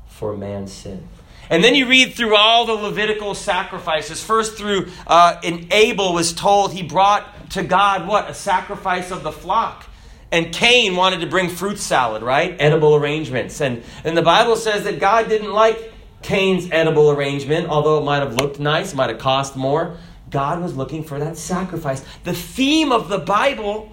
for 0.07 0.37
man's 0.37 0.71
sin. 0.71 1.05
And 1.49 1.61
then 1.61 1.75
you 1.75 1.89
read 1.89 2.13
through 2.13 2.37
all 2.37 2.65
the 2.65 2.75
Levitical 2.75 3.35
sacrifices. 3.35 4.23
First, 4.23 4.57
through 4.57 4.87
uh, 5.05 5.41
in 5.43 5.67
Abel 5.71 6.13
was 6.13 6.31
told 6.31 6.71
he 6.71 6.83
brought 6.83 7.49
to 7.49 7.63
God 7.63 8.07
what 8.07 8.29
a 8.29 8.33
sacrifice 8.33 9.11
of 9.11 9.23
the 9.23 9.33
flock. 9.33 9.87
And 10.31 10.53
Cain 10.53 10.95
wanted 10.95 11.21
to 11.21 11.27
bring 11.27 11.50
fruit 11.50 11.77
salad, 11.77 12.23
right? 12.23 12.55
Edible 12.59 12.95
arrangements. 12.95 13.59
And, 13.59 13.83
and 14.03 14.17
the 14.17 14.21
Bible 14.21 14.55
says 14.55 14.85
that 14.85 15.00
God 15.00 15.27
didn't 15.27 15.51
like 15.51 15.93
Cain's 16.21 16.69
edible 16.71 17.11
arrangement, 17.11 17.67
although 17.67 17.97
it 17.97 18.05
might 18.05 18.19
have 18.19 18.35
looked 18.35 18.59
nice, 18.59 18.93
might 18.93 19.09
have 19.09 19.19
cost 19.19 19.55
more. 19.55 19.97
God 20.29 20.61
was 20.61 20.75
looking 20.75 21.03
for 21.03 21.19
that 21.19 21.38
sacrifice. 21.38 22.05
The 22.23 22.33
theme 22.33 22.91
of 22.91 23.09
the 23.09 23.17
Bible 23.17 23.91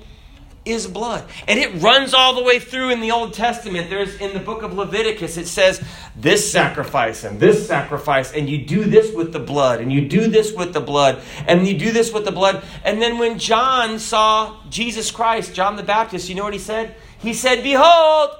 is 0.64 0.86
blood. 0.86 1.24
And 1.46 1.58
it 1.58 1.82
runs 1.82 2.14
all 2.14 2.34
the 2.34 2.42
way 2.42 2.58
through 2.58 2.90
in 2.90 3.00
the 3.00 3.10
Old 3.10 3.34
Testament. 3.34 3.90
There's 3.90 4.16
in 4.16 4.34
the 4.34 4.40
book 4.40 4.62
of 4.62 4.72
Leviticus, 4.72 5.36
it 5.36 5.46
says 5.46 5.82
this 6.16 6.50
sacrifice 6.50 7.24
and 7.24 7.40
this 7.40 7.66
sacrifice, 7.66 8.32
and 8.32 8.48
you 8.48 8.64
do 8.64 8.84
this 8.84 9.14
with 9.14 9.32
the 9.32 9.38
blood, 9.38 9.80
and 9.80 9.92
you 9.92 10.08
do 10.08 10.28
this 10.28 10.52
with 10.52 10.72
the 10.72 10.80
blood, 10.80 11.22
and 11.46 11.66
you 11.66 11.78
do 11.78 11.92
this 11.92 12.12
with 12.12 12.24
the 12.24 12.32
blood. 12.32 12.62
And 12.84 13.00
then 13.00 13.18
when 13.18 13.38
John 13.38 13.98
saw 13.98 14.60
Jesus 14.68 15.10
Christ, 15.10 15.54
John 15.54 15.76
the 15.76 15.82
Baptist, 15.82 16.28
you 16.28 16.34
know 16.34 16.44
what 16.44 16.52
he 16.52 16.58
said? 16.58 16.94
He 17.18 17.34
said, 17.34 17.62
Behold, 17.62 18.30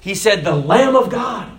he 0.00 0.14
said, 0.14 0.44
the 0.44 0.54
Lamb 0.54 0.96
of 0.96 1.10
God. 1.10 1.50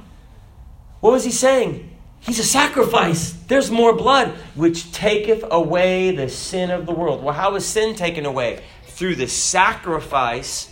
What 1.00 1.12
was 1.12 1.24
he 1.24 1.32
saying? 1.32 1.90
He's 2.20 2.38
a 2.38 2.44
sacrifice. 2.44 3.32
There's 3.48 3.72
more 3.72 3.94
blood, 3.94 4.30
which 4.54 4.92
taketh 4.92 5.44
away 5.50 6.16
the 6.16 6.30
sin 6.30 6.70
of 6.70 6.86
the 6.86 6.92
world. 6.92 7.24
Well, 7.24 7.34
how 7.34 7.56
is 7.56 7.66
sin 7.66 7.96
taken 7.96 8.28
away? 8.28 8.64
Through 9.02 9.16
the 9.16 9.28
sacrifice 9.28 10.72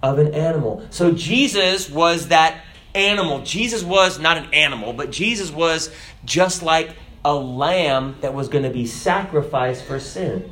of 0.00 0.20
an 0.20 0.32
animal. 0.34 0.86
So 0.90 1.10
Jesus 1.10 1.90
was 1.90 2.28
that 2.28 2.62
animal. 2.94 3.42
Jesus 3.42 3.82
was 3.82 4.20
not 4.20 4.36
an 4.36 4.54
animal, 4.54 4.92
but 4.92 5.10
Jesus 5.10 5.50
was 5.50 5.92
just 6.24 6.62
like 6.62 6.94
a 7.24 7.34
lamb 7.34 8.14
that 8.20 8.34
was 8.34 8.46
going 8.46 8.62
to 8.62 8.70
be 8.70 8.86
sacrificed 8.86 9.84
for 9.84 9.98
sin. 9.98 10.48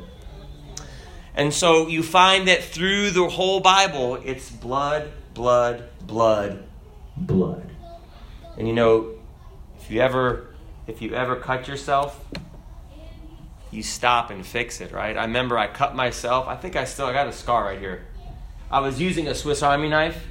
And 1.35 1.53
so 1.53 1.87
you 1.87 2.03
find 2.03 2.49
that 2.49 2.61
through 2.61 3.11
the 3.11 3.29
whole 3.29 3.61
Bible, 3.61 4.15
it's 4.15 4.51
blood, 4.51 5.09
blood, 5.33 5.87
blood, 6.01 6.65
blood. 7.15 7.71
And 8.57 8.67
you 8.67 8.73
know, 8.73 9.11
if 9.79 9.89
you 9.89 10.01
ever 10.01 10.47
if 10.85 11.01
you 11.01 11.13
ever 11.13 11.37
cut 11.37 11.69
yourself, 11.69 12.19
you 13.75 13.83
stop 13.83 14.31
and 14.31 14.45
fix 14.45 14.81
it, 14.81 14.91
right? 14.91 15.17
I 15.17 15.25
remember 15.25 15.57
I 15.57 15.67
cut 15.67 15.95
myself. 15.95 16.47
I 16.47 16.55
think 16.55 16.75
I 16.75 16.85
still 16.85 17.05
I 17.05 17.13
got 17.13 17.27
a 17.27 17.33
scar 17.33 17.65
right 17.65 17.79
here. 17.79 18.05
I 18.71 18.79
was 18.79 18.99
using 18.99 19.27
a 19.27 19.35
Swiss 19.35 19.61
Army 19.61 19.89
knife, 19.89 20.25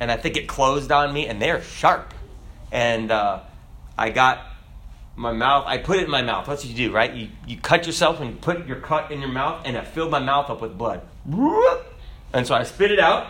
and 0.00 0.10
I 0.10 0.16
think 0.16 0.36
it 0.36 0.48
closed 0.48 0.90
on 0.90 1.12
me, 1.12 1.26
and 1.26 1.40
they're 1.40 1.62
sharp. 1.62 2.14
And 2.72 3.10
uh, 3.10 3.40
I 3.96 4.10
got 4.10 4.46
my 5.14 5.32
mouth. 5.32 5.64
I 5.66 5.78
put 5.78 5.98
it 5.98 6.04
in 6.04 6.10
my 6.10 6.22
mouth. 6.22 6.46
That's 6.46 6.64
what 6.64 6.70
you 6.70 6.88
do, 6.88 6.92
right? 6.92 7.12
You 7.12 7.28
you 7.46 7.58
cut 7.58 7.86
yourself 7.86 8.20
and 8.20 8.40
put 8.40 8.66
your 8.66 8.80
cut 8.80 9.12
in 9.12 9.20
your 9.20 9.30
mouth, 9.30 9.62
and 9.64 9.76
it 9.76 9.86
filled 9.86 10.10
my 10.10 10.18
mouth 10.18 10.50
up 10.50 10.60
with 10.60 10.76
blood. 10.76 11.02
And 12.32 12.46
so 12.46 12.54
I 12.54 12.62
spit 12.64 12.90
it 12.90 13.00
out, 13.00 13.28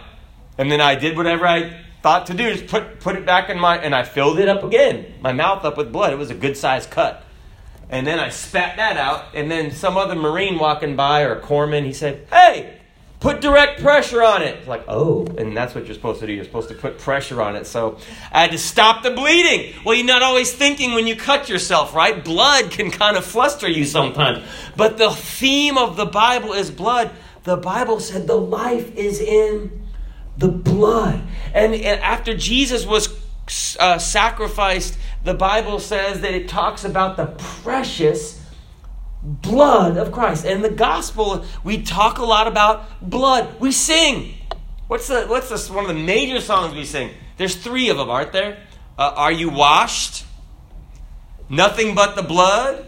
and 0.57 0.71
then 0.71 0.81
I 0.81 0.95
did 0.95 1.17
whatever 1.17 1.47
I 1.47 1.81
thought 2.03 2.27
to 2.27 2.35
do, 2.35 2.53
just 2.53 2.67
put 2.67 3.01
put 3.01 3.17
it 3.17 3.27
back 3.27 3.51
in 3.51 3.59
my, 3.59 3.79
and 3.79 3.95
I 3.95 4.05
filled 4.05 4.39
it 4.39 4.49
up 4.49 4.63
again, 4.63 5.15
my 5.21 5.33
mouth 5.33 5.65
up 5.65 5.77
with 5.77 5.93
blood. 5.93 6.13
It 6.13 6.17
was 6.17 6.31
a 6.31 6.35
good 6.35 6.57
sized 6.57 6.91
cut. 6.91 7.25
And 7.91 8.07
then 8.07 8.21
I 8.21 8.29
spat 8.29 8.77
that 8.77 8.97
out, 8.97 9.35
and 9.35 9.51
then 9.51 9.73
some 9.73 9.97
other 9.97 10.15
Marine 10.15 10.59
walking 10.59 10.95
by 10.95 11.23
or 11.23 11.35
a 11.35 11.41
corpsman, 11.41 11.85
he 11.85 11.93
said, 11.93 12.25
Hey, 12.31 12.79
put 13.19 13.41
direct 13.41 13.81
pressure 13.81 14.23
on 14.23 14.43
it. 14.43 14.69
Like, 14.69 14.85
oh, 14.87 15.27
and 15.39 15.57
that's 15.57 15.75
what 15.75 15.87
you're 15.87 15.95
supposed 15.95 16.21
to 16.21 16.27
do. 16.27 16.33
You're 16.33 16.45
supposed 16.45 16.69
to 16.69 16.75
put 16.77 16.99
pressure 16.99 17.43
on 17.43 17.57
it. 17.57 17.67
So 17.67 17.99
I 18.31 18.43
had 18.43 18.53
to 18.53 18.59
stop 18.59 19.03
the 19.03 19.11
bleeding. 19.11 19.75
Well, 19.85 19.97
you're 19.97 20.07
not 20.07 20.23
always 20.23 20.53
thinking 20.53 20.95
when 20.95 21.09
you 21.09 21.17
cut 21.17 21.49
yourself, 21.49 21.93
right? 21.93 22.25
Blood 22.25 22.71
can 22.71 22.93
kind 22.93 23.17
of 23.17 23.25
fluster 23.25 23.69
you 23.69 23.85
sometimes. 23.85 24.45
But 24.77 24.97
the 24.97 25.11
theme 25.11 25.77
of 25.77 25.97
the 25.97 26.07
Bible 26.07 26.53
is 26.53 26.71
blood. 26.71 27.11
The 27.43 27.57
Bible 27.57 27.99
said 27.99 28.29
the 28.29 28.37
life 28.37 28.95
is 28.95 29.21
in 29.21 29.89
the 30.39 30.49
blood. 30.49 31.23
And, 31.53 31.75
and 31.75 32.01
after 32.01 32.37
Jesus 32.37 32.87
was 32.87 33.09
uh, 33.79 33.99
sacrificed 33.99 34.99
the 35.23 35.35
Bible 35.35 35.81
says 35.81 36.21
that 36.21 36.33
it 36.33 36.49
talks 36.49 36.85
about 36.85 37.17
the 37.17 37.27
precious 37.63 38.41
blood 39.23 39.97
of 39.97 40.13
Christ. 40.13 40.47
And 40.47 40.65
the 40.65 40.71
gospel, 40.71 41.45
we 41.63 41.83
talk 41.83 42.19
a 42.19 42.25
lot 42.25 42.47
about 42.47 42.87
blood. 43.03 43.61
We 43.61 43.73
sing. 43.73 44.35
What's 44.89 45.09
the 45.09 45.27
what's 45.27 45.71
one 45.71 45.85
of 45.85 45.89
the 45.89 46.03
major 46.03 46.41
songs 46.41 46.75
we 46.75 46.85
sing? 46.85 47.11
There's 47.37 47.55
three 47.55 47.91
of 47.91 47.97
them, 47.97 48.11
aren't 48.11 48.33
there? 48.33 48.59
Uh, 48.99 49.13
Are 49.15 49.33
you 49.33 49.51
washed? 49.51 50.25
Nothing 51.49 51.95
but 51.95 52.17
the 52.17 52.23
blood. 52.23 52.87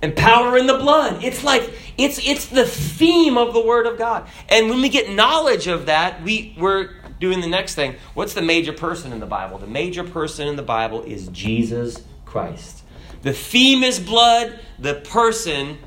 And 0.00 0.16
power 0.16 0.56
in 0.58 0.66
the 0.66 0.78
blood. 0.78 1.22
It's 1.22 1.44
like 1.44 1.70
it's 1.96 2.18
it's 2.26 2.46
the 2.46 2.64
theme 2.64 3.36
of 3.38 3.54
the 3.54 3.64
Word 3.64 3.86
of 3.86 3.98
God. 3.98 4.26
And 4.48 4.68
when 4.68 4.80
we 4.80 4.88
get 4.88 5.10
knowledge 5.10 5.68
of 5.68 5.86
that, 5.86 6.22
we 6.24 6.56
we're 6.58 6.90
doing 7.22 7.40
the 7.40 7.46
next 7.46 7.74
thing. 7.74 7.94
What's 8.12 8.34
the 8.34 8.42
major 8.42 8.74
person 8.74 9.12
in 9.12 9.20
the 9.20 9.26
Bible? 9.26 9.56
The 9.56 9.66
major 9.66 10.04
person 10.04 10.46
in 10.48 10.56
the 10.56 10.62
Bible 10.62 11.02
is 11.04 11.28
Jesus 11.28 12.02
Christ. 12.26 12.82
The 13.22 13.32
theme 13.32 13.82
is 13.82 13.98
blood, 13.98 14.60
the 14.78 14.94
person 14.96 15.78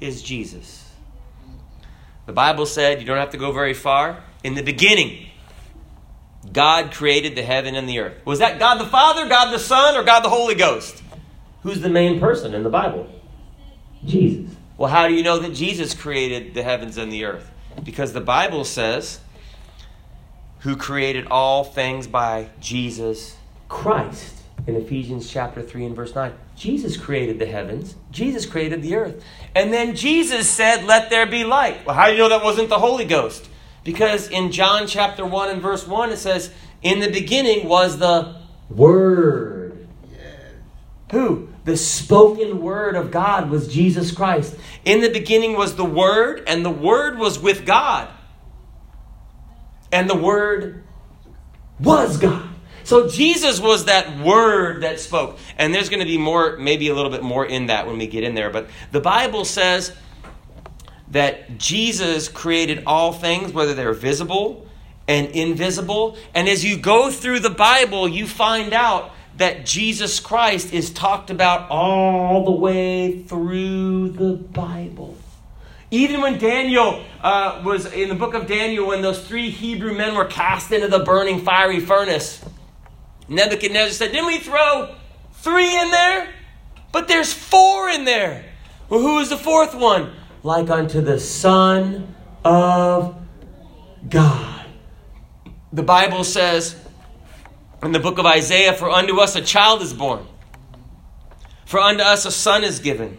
is 0.00 0.22
Jesus. 0.22 0.90
The 2.26 2.32
Bible 2.32 2.66
said, 2.66 3.00
you 3.00 3.06
don't 3.06 3.18
have 3.18 3.30
to 3.30 3.38
go 3.38 3.52
very 3.52 3.74
far. 3.74 4.24
In 4.42 4.54
the 4.54 4.62
beginning, 4.62 5.28
God 6.52 6.92
created 6.92 7.36
the 7.36 7.42
heaven 7.42 7.74
and 7.74 7.88
the 7.88 7.98
earth. 7.98 8.24
Was 8.24 8.38
that 8.38 8.58
God 8.58 8.80
the 8.80 8.86
Father, 8.86 9.28
God 9.28 9.52
the 9.52 9.58
Son, 9.58 9.96
or 9.96 10.02
God 10.02 10.24
the 10.24 10.28
Holy 10.28 10.54
Ghost? 10.54 11.02
Who's 11.62 11.80
the 11.80 11.90
main 11.90 12.18
person 12.18 12.54
in 12.54 12.62
the 12.62 12.70
Bible? 12.70 13.08
Jesus. 14.04 14.54
Well, 14.76 14.90
how 14.90 15.08
do 15.08 15.14
you 15.14 15.22
know 15.22 15.38
that 15.38 15.54
Jesus 15.54 15.92
created 15.92 16.54
the 16.54 16.62
heavens 16.62 16.96
and 16.96 17.12
the 17.12 17.24
earth? 17.24 17.50
Because 17.84 18.12
the 18.12 18.20
Bible 18.20 18.64
says 18.64 19.20
who 20.60 20.76
created 20.76 21.26
all 21.30 21.64
things 21.64 22.06
by 22.06 22.50
Jesus 22.60 23.36
Christ. 23.68 24.34
In 24.66 24.76
Ephesians 24.76 25.30
chapter 25.30 25.62
3 25.62 25.86
and 25.86 25.96
verse 25.96 26.14
9, 26.14 26.32
Jesus 26.56 26.96
created 26.96 27.38
the 27.38 27.46
heavens, 27.46 27.94
Jesus 28.10 28.44
created 28.44 28.82
the 28.82 28.96
earth. 28.96 29.24
And 29.54 29.72
then 29.72 29.94
Jesus 29.94 30.48
said, 30.48 30.84
Let 30.84 31.10
there 31.10 31.26
be 31.26 31.44
light. 31.44 31.86
Well, 31.86 31.94
how 31.94 32.06
do 32.06 32.12
you 32.12 32.18
know 32.18 32.28
that 32.28 32.44
wasn't 32.44 32.68
the 32.68 32.78
Holy 32.78 33.04
Ghost? 33.04 33.48
Because 33.84 34.28
in 34.28 34.52
John 34.52 34.86
chapter 34.86 35.24
1 35.24 35.50
and 35.50 35.62
verse 35.62 35.86
1, 35.86 36.10
it 36.10 36.18
says, 36.18 36.52
In 36.82 37.00
the 37.00 37.10
beginning 37.10 37.68
was 37.68 37.98
the 37.98 38.36
Word. 38.68 39.88
Who? 41.12 41.48
The 41.64 41.76
spoken 41.76 42.60
word 42.60 42.96
of 42.96 43.10
God 43.10 43.48
was 43.50 43.68
Jesus 43.68 44.12
Christ. 44.12 44.56
In 44.84 45.00
the 45.00 45.10
beginning 45.10 45.56
was 45.56 45.76
the 45.76 45.84
Word, 45.84 46.44
and 46.46 46.64
the 46.64 46.70
Word 46.70 47.18
was 47.18 47.38
with 47.38 47.64
God 47.64 48.08
and 49.92 50.08
the 50.08 50.16
Word 50.16 50.84
was 51.80 52.16
God. 52.18 52.48
So 52.84 53.06
Jesus 53.06 53.60
was 53.60 53.84
that 53.84 54.18
Word 54.18 54.82
that 54.82 54.98
spoke. 54.98 55.38
And 55.58 55.74
there's 55.74 55.90
going 55.90 56.00
to 56.00 56.06
be 56.06 56.16
more, 56.16 56.56
maybe 56.56 56.88
a 56.88 56.94
little 56.94 57.10
bit 57.10 57.22
more 57.22 57.44
in 57.44 57.66
that 57.66 57.86
when 57.86 57.98
we 57.98 58.06
get 58.06 58.24
in 58.24 58.34
there. 58.34 58.48
But 58.48 58.70
the 58.92 59.00
Bible 59.00 59.44
says 59.44 59.94
that 61.10 61.58
Jesus 61.58 62.28
created 62.28 62.84
all 62.86 63.12
things, 63.12 63.52
whether 63.52 63.74
they're 63.74 63.92
visible 63.92 64.66
and 65.06 65.28
invisible. 65.28 66.16
And 66.34 66.48
as 66.48 66.64
you 66.64 66.78
go 66.78 67.10
through 67.10 67.40
the 67.40 67.50
Bible, 67.50 68.08
you 68.08 68.26
find 68.26 68.72
out 68.72 69.10
that 69.36 69.66
Jesus 69.66 70.18
Christ 70.18 70.72
is 70.72 70.90
talked 70.90 71.28
about 71.28 71.68
all 71.68 72.46
the 72.46 72.52
way 72.52 73.22
through 73.22 74.12
the 74.12 74.32
Bible. 74.32 75.14
Even 75.90 76.20
when 76.20 76.38
Daniel 76.38 77.02
uh, 77.22 77.62
was 77.64 77.90
in 77.92 78.08
the 78.08 78.14
book 78.14 78.34
of 78.34 78.46
Daniel, 78.46 78.88
when 78.88 79.00
those 79.00 79.26
three 79.26 79.50
Hebrew 79.50 79.94
men 79.94 80.14
were 80.14 80.26
cast 80.26 80.70
into 80.70 80.88
the 80.88 80.98
burning 80.98 81.40
fiery 81.40 81.80
furnace, 81.80 82.44
Nebuchadnezzar 83.28 83.92
said, 83.92 84.12
Didn't 84.12 84.26
we 84.26 84.38
throw 84.38 84.94
three 85.32 85.74
in 85.78 85.90
there? 85.90 86.28
But 86.92 87.08
there's 87.08 87.32
four 87.32 87.88
in 87.88 88.04
there. 88.04 88.44
Well, 88.88 89.00
who 89.00 89.18
is 89.18 89.30
the 89.30 89.36
fourth 89.36 89.74
one? 89.74 90.12
Like 90.42 90.70
unto 90.70 91.00
the 91.00 91.18
Son 91.18 92.14
of 92.44 93.16
God. 94.08 94.66
The 95.72 95.82
Bible 95.82 96.24
says 96.24 96.76
in 97.82 97.92
the 97.92 98.00
book 98.00 98.18
of 98.18 98.26
Isaiah, 98.26 98.72
For 98.72 98.90
unto 98.90 99.20
us 99.20 99.36
a 99.36 99.42
child 99.42 99.82
is 99.82 99.92
born, 99.92 100.26
for 101.66 101.80
unto 101.80 102.02
us 102.02 102.24
a 102.24 102.30
son 102.30 102.64
is 102.64 102.78
given 102.78 103.18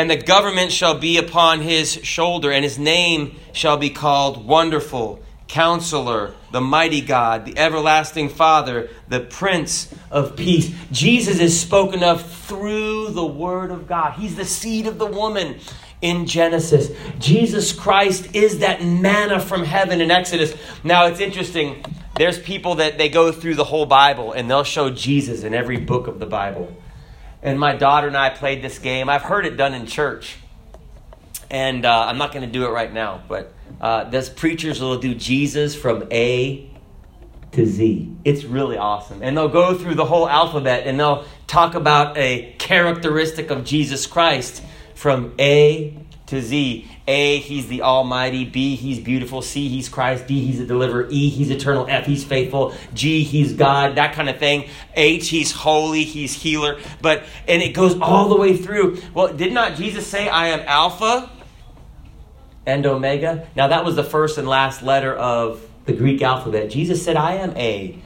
and 0.00 0.10
the 0.10 0.16
government 0.16 0.72
shall 0.72 0.96
be 0.96 1.18
upon 1.18 1.60
his 1.60 1.92
shoulder, 1.92 2.50
and 2.50 2.64
his 2.64 2.78
name 2.78 3.36
shall 3.52 3.76
be 3.76 3.90
called 3.90 4.46
Wonderful, 4.46 5.20
Counselor, 5.46 6.32
the 6.52 6.60
Mighty 6.62 7.02
God, 7.02 7.44
the 7.44 7.58
Everlasting 7.58 8.30
Father, 8.30 8.88
the 9.08 9.20
Prince 9.20 9.94
of 10.10 10.36
Peace. 10.36 10.74
Jesus 10.90 11.38
is 11.38 11.60
spoken 11.60 12.02
of 12.02 12.26
through 12.46 13.10
the 13.10 13.26
Word 13.26 13.70
of 13.70 13.86
God. 13.86 14.14
He's 14.14 14.36
the 14.36 14.46
seed 14.46 14.86
of 14.86 14.98
the 14.98 15.04
woman 15.04 15.60
in 16.00 16.24
Genesis. 16.24 16.90
Jesus 17.18 17.70
Christ 17.70 18.34
is 18.34 18.60
that 18.60 18.82
manna 18.82 19.38
from 19.38 19.64
heaven 19.64 20.00
in 20.00 20.10
Exodus. 20.10 20.54
Now 20.82 21.08
it's 21.08 21.20
interesting. 21.20 21.84
There's 22.16 22.38
people 22.38 22.76
that 22.76 22.96
they 22.96 23.10
go 23.10 23.32
through 23.32 23.56
the 23.56 23.64
whole 23.64 23.84
Bible 23.84 24.32
and 24.32 24.50
they'll 24.50 24.64
show 24.64 24.88
Jesus 24.88 25.44
in 25.44 25.52
every 25.52 25.76
book 25.76 26.06
of 26.06 26.20
the 26.20 26.26
Bible. 26.26 26.74
And 27.42 27.58
my 27.58 27.74
daughter 27.74 28.06
and 28.06 28.16
I 28.16 28.30
played 28.30 28.62
this 28.62 28.78
game. 28.78 29.08
I've 29.08 29.22
heard 29.22 29.46
it 29.46 29.56
done 29.56 29.74
in 29.74 29.86
church. 29.86 30.36
And 31.50 31.84
uh, 31.84 32.06
I'm 32.06 32.18
not 32.18 32.32
going 32.32 32.46
to 32.46 32.52
do 32.52 32.64
it 32.66 32.70
right 32.70 32.92
now, 32.92 33.22
but 33.26 33.52
uh, 33.80 34.22
preachers 34.36 34.80
will 34.80 34.98
do 34.98 35.14
Jesus 35.14 35.74
from 35.74 36.06
A 36.12 36.70
to 37.52 37.66
Z. 37.66 38.16
It's 38.24 38.44
really 38.44 38.76
awesome. 38.76 39.22
And 39.22 39.36
they'll 39.36 39.48
go 39.48 39.76
through 39.76 39.96
the 39.96 40.04
whole 40.04 40.28
alphabet 40.28 40.86
and 40.86 40.98
they'll 41.00 41.24
talk 41.46 41.74
about 41.74 42.16
a 42.16 42.54
characteristic 42.58 43.50
of 43.50 43.64
Jesus 43.64 44.06
Christ 44.06 44.62
from 44.94 45.34
A 45.38 45.96
to 46.26 46.40
Z. 46.40 46.88
A, 47.10 47.38
he's 47.38 47.66
the 47.66 47.82
Almighty. 47.82 48.44
B, 48.44 48.76
he's 48.76 49.00
beautiful. 49.00 49.42
C, 49.42 49.68
he's 49.68 49.88
Christ. 49.88 50.28
D, 50.28 50.40
he's 50.46 50.60
a 50.60 50.64
deliverer. 50.64 51.08
E, 51.10 51.28
he's 51.28 51.50
eternal. 51.50 51.86
F, 51.88 52.06
he's 52.06 52.22
faithful. 52.22 52.72
G, 52.94 53.24
he's 53.24 53.52
God. 53.52 53.96
That 53.96 54.14
kind 54.14 54.30
of 54.30 54.38
thing. 54.38 54.68
H, 54.94 55.28
he's 55.28 55.50
holy. 55.50 56.04
He's 56.04 56.32
healer. 56.32 56.78
But 57.02 57.24
and 57.48 57.62
it 57.62 57.74
goes 57.74 58.00
all 58.00 58.28
the 58.28 58.36
way 58.36 58.56
through. 58.56 59.02
Well, 59.12 59.32
did 59.32 59.52
not 59.52 59.74
Jesus 59.74 60.06
say, 60.06 60.28
"I 60.28 60.48
am 60.48 60.60
Alpha 60.68 61.28
and 62.64 62.86
Omega"? 62.86 63.48
Now 63.56 63.66
that 63.66 63.84
was 63.84 63.96
the 63.96 64.04
first 64.04 64.38
and 64.38 64.46
last 64.46 64.80
letter 64.80 65.12
of 65.12 65.60
the 65.86 65.92
Greek 65.92 66.22
alphabet. 66.22 66.70
Jesus 66.70 67.04
said, 67.04 67.16
"I 67.16 67.34
am 67.34 67.56
A." 67.56 67.98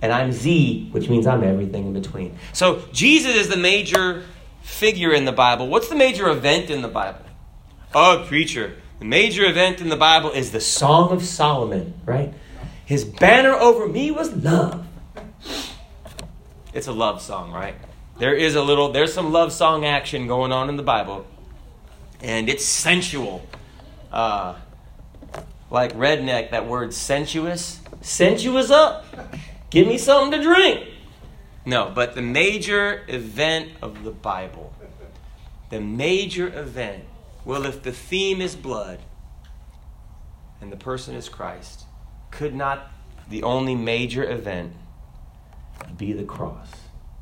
And 0.00 0.10
I'm 0.10 0.32
Z, 0.32 0.88
which 0.92 1.10
means 1.10 1.26
I'm 1.26 1.44
everything 1.44 1.88
in 1.88 1.92
between. 1.92 2.38
So 2.54 2.82
Jesus 2.92 3.34
is 3.34 3.48
the 3.48 3.58
major 3.58 4.24
figure 4.62 5.12
in 5.12 5.26
the 5.26 5.32
Bible. 5.32 5.68
What's 5.68 5.88
the 5.88 5.96
major 5.96 6.30
event 6.30 6.70
in 6.70 6.80
the 6.80 6.88
Bible? 6.88 7.27
Oh, 7.94 8.24
preacher. 8.26 8.76
The 8.98 9.04
major 9.04 9.44
event 9.44 9.80
in 9.80 9.88
the 9.88 9.96
Bible 9.96 10.30
is 10.30 10.50
the 10.50 10.60
Song 10.60 11.10
of 11.10 11.24
Solomon, 11.24 11.94
right? 12.04 12.34
His 12.84 13.04
banner 13.04 13.52
over 13.52 13.88
me 13.88 14.10
was 14.10 14.34
love. 14.34 14.86
It's 16.74 16.86
a 16.86 16.92
love 16.92 17.22
song, 17.22 17.52
right? 17.52 17.74
There 18.18 18.34
is 18.34 18.56
a 18.56 18.62
little, 18.62 18.92
there's 18.92 19.12
some 19.12 19.32
love 19.32 19.52
song 19.52 19.86
action 19.86 20.26
going 20.26 20.52
on 20.52 20.68
in 20.68 20.76
the 20.76 20.82
Bible, 20.82 21.26
and 22.20 22.48
it's 22.48 22.64
sensual. 22.64 23.46
Uh, 24.12 24.56
like 25.70 25.94
redneck, 25.94 26.50
that 26.50 26.66
word 26.66 26.92
sensuous. 26.92 27.80
Sensuous 28.00 28.70
up. 28.70 29.04
Give 29.70 29.86
me 29.86 29.98
something 29.98 30.38
to 30.38 30.42
drink. 30.42 30.88
No, 31.64 31.90
but 31.94 32.14
the 32.14 32.22
major 32.22 33.04
event 33.08 33.72
of 33.82 34.02
the 34.02 34.10
Bible, 34.10 34.72
the 35.70 35.80
major 35.80 36.48
event 36.48 37.04
well, 37.48 37.64
if 37.64 37.82
the 37.82 37.92
theme 37.92 38.42
is 38.42 38.54
blood 38.54 38.98
and 40.60 40.70
the 40.70 40.76
person 40.76 41.14
is 41.14 41.30
Christ, 41.30 41.86
could 42.30 42.54
not 42.54 42.90
the 43.30 43.42
only 43.42 43.74
major 43.74 44.22
event 44.30 44.74
be 45.96 46.12
the 46.12 46.24
cross? 46.24 46.68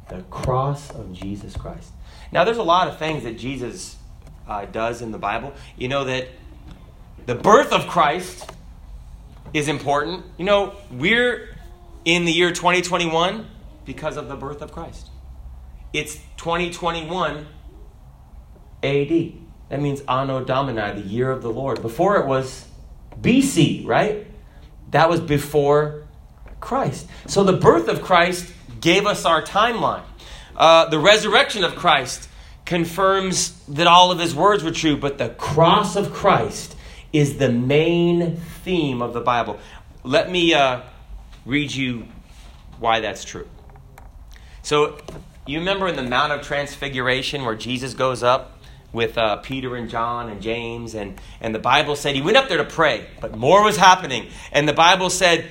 The 0.09 0.23
cross 0.23 0.91
of 0.91 1.13
Jesus 1.13 1.57
Christ. 1.57 1.93
Now, 2.33 2.43
there's 2.43 2.57
a 2.57 2.65
lot 2.65 2.89
of 2.89 2.99
things 2.99 3.23
that 3.23 3.39
Jesus 3.39 3.99
uh, 4.49 4.65
does 4.65 5.01
in 5.01 5.13
the 5.13 5.19
Bible. 5.19 5.55
You 5.77 5.87
know 5.87 6.03
that 6.03 6.27
the 7.27 7.37
birth 7.37 7.73
of 7.73 7.87
Christ 7.87 8.51
is 9.55 9.69
important. 9.69 10.25
You 10.39 10.45
know, 10.45 10.75
we're 10.91 11.57
in 12.05 12.25
the 12.25 12.33
year 12.33 12.51
2021 12.51 13.47
because 13.85 14.17
of 14.17 14.27
the 14.27 14.35
birth 14.35 14.61
of 14.61 14.73
Christ. 14.73 15.09
It's 15.93 16.17
2021 16.37 17.47
AD. 18.83 19.46
That 19.69 19.81
means 19.81 20.01
Anno 20.03 20.45
Domini, 20.45 21.01
the 21.01 21.07
year 21.07 21.31
of 21.31 21.43
the 21.43 21.51
Lord. 21.51 21.83
Before 21.83 22.17
it 22.17 22.27
was 22.27 22.67
BC, 23.21 23.87
right? 23.87 24.27
That 24.91 25.09
was 25.09 25.21
before 25.21 26.07
Christ. 26.61 27.09
So 27.27 27.43
the 27.43 27.55
birth 27.55 27.89
of 27.89 28.03
Christ 28.03 28.53
gave 28.81 29.07
us 29.07 29.25
our 29.25 29.43
timeline. 29.43 30.05
Uh, 30.55 30.89
the 30.89 30.99
resurrection 30.99 31.65
of 31.65 31.75
Christ 31.75 32.29
confirms 32.65 33.59
that 33.67 33.87
all 33.87 34.11
of 34.11 34.19
his 34.19 34.35
words 34.35 34.63
were 34.63 34.71
true, 34.71 34.97
but 34.97 35.19
the 35.19 35.31
cross 35.31 35.97
of 35.97 36.13
Christ 36.13 36.77
is 37.13 37.39
the 37.39 37.51
main 37.51 38.37
theme 38.37 39.03
of 39.03 39.13
the 39.13 39.21
Bible. 39.21 39.59
Let 40.03 40.31
me 40.31 40.55
uh, 40.55 40.83
read 41.45 41.73
you 41.73 42.07
why 42.79 43.01
that's 43.01 43.25
true. 43.25 43.49
So, 44.63 44.99
you 45.47 45.61
remember 45.61 45.87
in 45.87 45.95
the 45.95 46.03
Mount 46.03 46.33
of 46.33 46.43
Transfiguration 46.43 47.45
where 47.45 47.55
Jesus 47.55 47.95
goes 47.95 48.23
up 48.25 48.56
with 48.97 49.19
uh, 49.19 49.37
Peter 49.37 49.77
and 49.77 49.91
John 49.91 50.31
and 50.31 50.41
James. 50.41 50.95
And, 50.95 51.21
and 51.43 51.55
the 51.55 51.59
Bible 51.59 51.95
said 51.95 52.17
he 52.17 52.23
went 52.23 52.39
up 52.39 52.49
there 52.49 52.57
to 52.57 52.65
pray, 52.65 53.07
but 53.21 53.37
more 53.37 53.63
was 53.63 53.77
happening. 53.77 54.29
And 54.51 54.67
the 54.67 54.73
Bible 54.73 55.11
said 55.11 55.45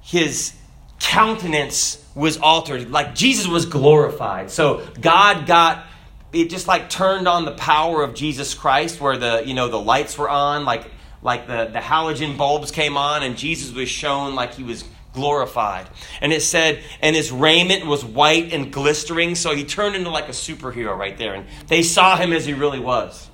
his 0.00 0.54
countenance 0.98 2.02
was 2.14 2.38
altered, 2.38 2.90
like 2.90 3.14
Jesus 3.14 3.46
was 3.46 3.66
glorified. 3.66 4.50
So 4.50 4.82
God 4.98 5.46
got 5.46 5.84
it 6.32 6.48
just 6.48 6.66
like 6.66 6.88
turned 6.88 7.28
on 7.28 7.44
the 7.44 7.52
power 7.52 8.02
of 8.02 8.14
Jesus 8.14 8.54
Christ 8.54 9.00
where 9.00 9.16
the 9.16 9.42
you 9.44 9.52
know 9.52 9.68
the 9.68 9.80
lights 9.80 10.16
were 10.16 10.30
on 10.30 10.64
like 10.64 10.88
like 11.22 11.48
the, 11.48 11.66
the 11.66 11.80
halogen 11.80 12.38
bulbs 12.38 12.70
came 12.70 12.96
on 12.96 13.24
and 13.24 13.36
Jesus 13.36 13.74
was 13.74 13.88
shown 13.88 14.36
like 14.36 14.54
he 14.54 14.62
was 14.62 14.84
glorified. 15.12 15.88
And 16.20 16.32
it 16.32 16.42
said, 16.42 16.82
and 17.00 17.16
his 17.16 17.32
raiment 17.32 17.86
was 17.86 18.04
white 18.04 18.52
and 18.52 18.72
glistering, 18.72 19.34
so 19.34 19.54
he 19.54 19.64
turned 19.64 19.96
into 19.96 20.10
like 20.10 20.28
a 20.28 20.32
superhero 20.32 20.96
right 20.96 21.16
there. 21.16 21.34
And 21.34 21.46
they 21.68 21.82
saw 21.82 22.16
him 22.16 22.32
as 22.32 22.46
he 22.46 22.52
really 22.52 22.80
was. 22.80 23.28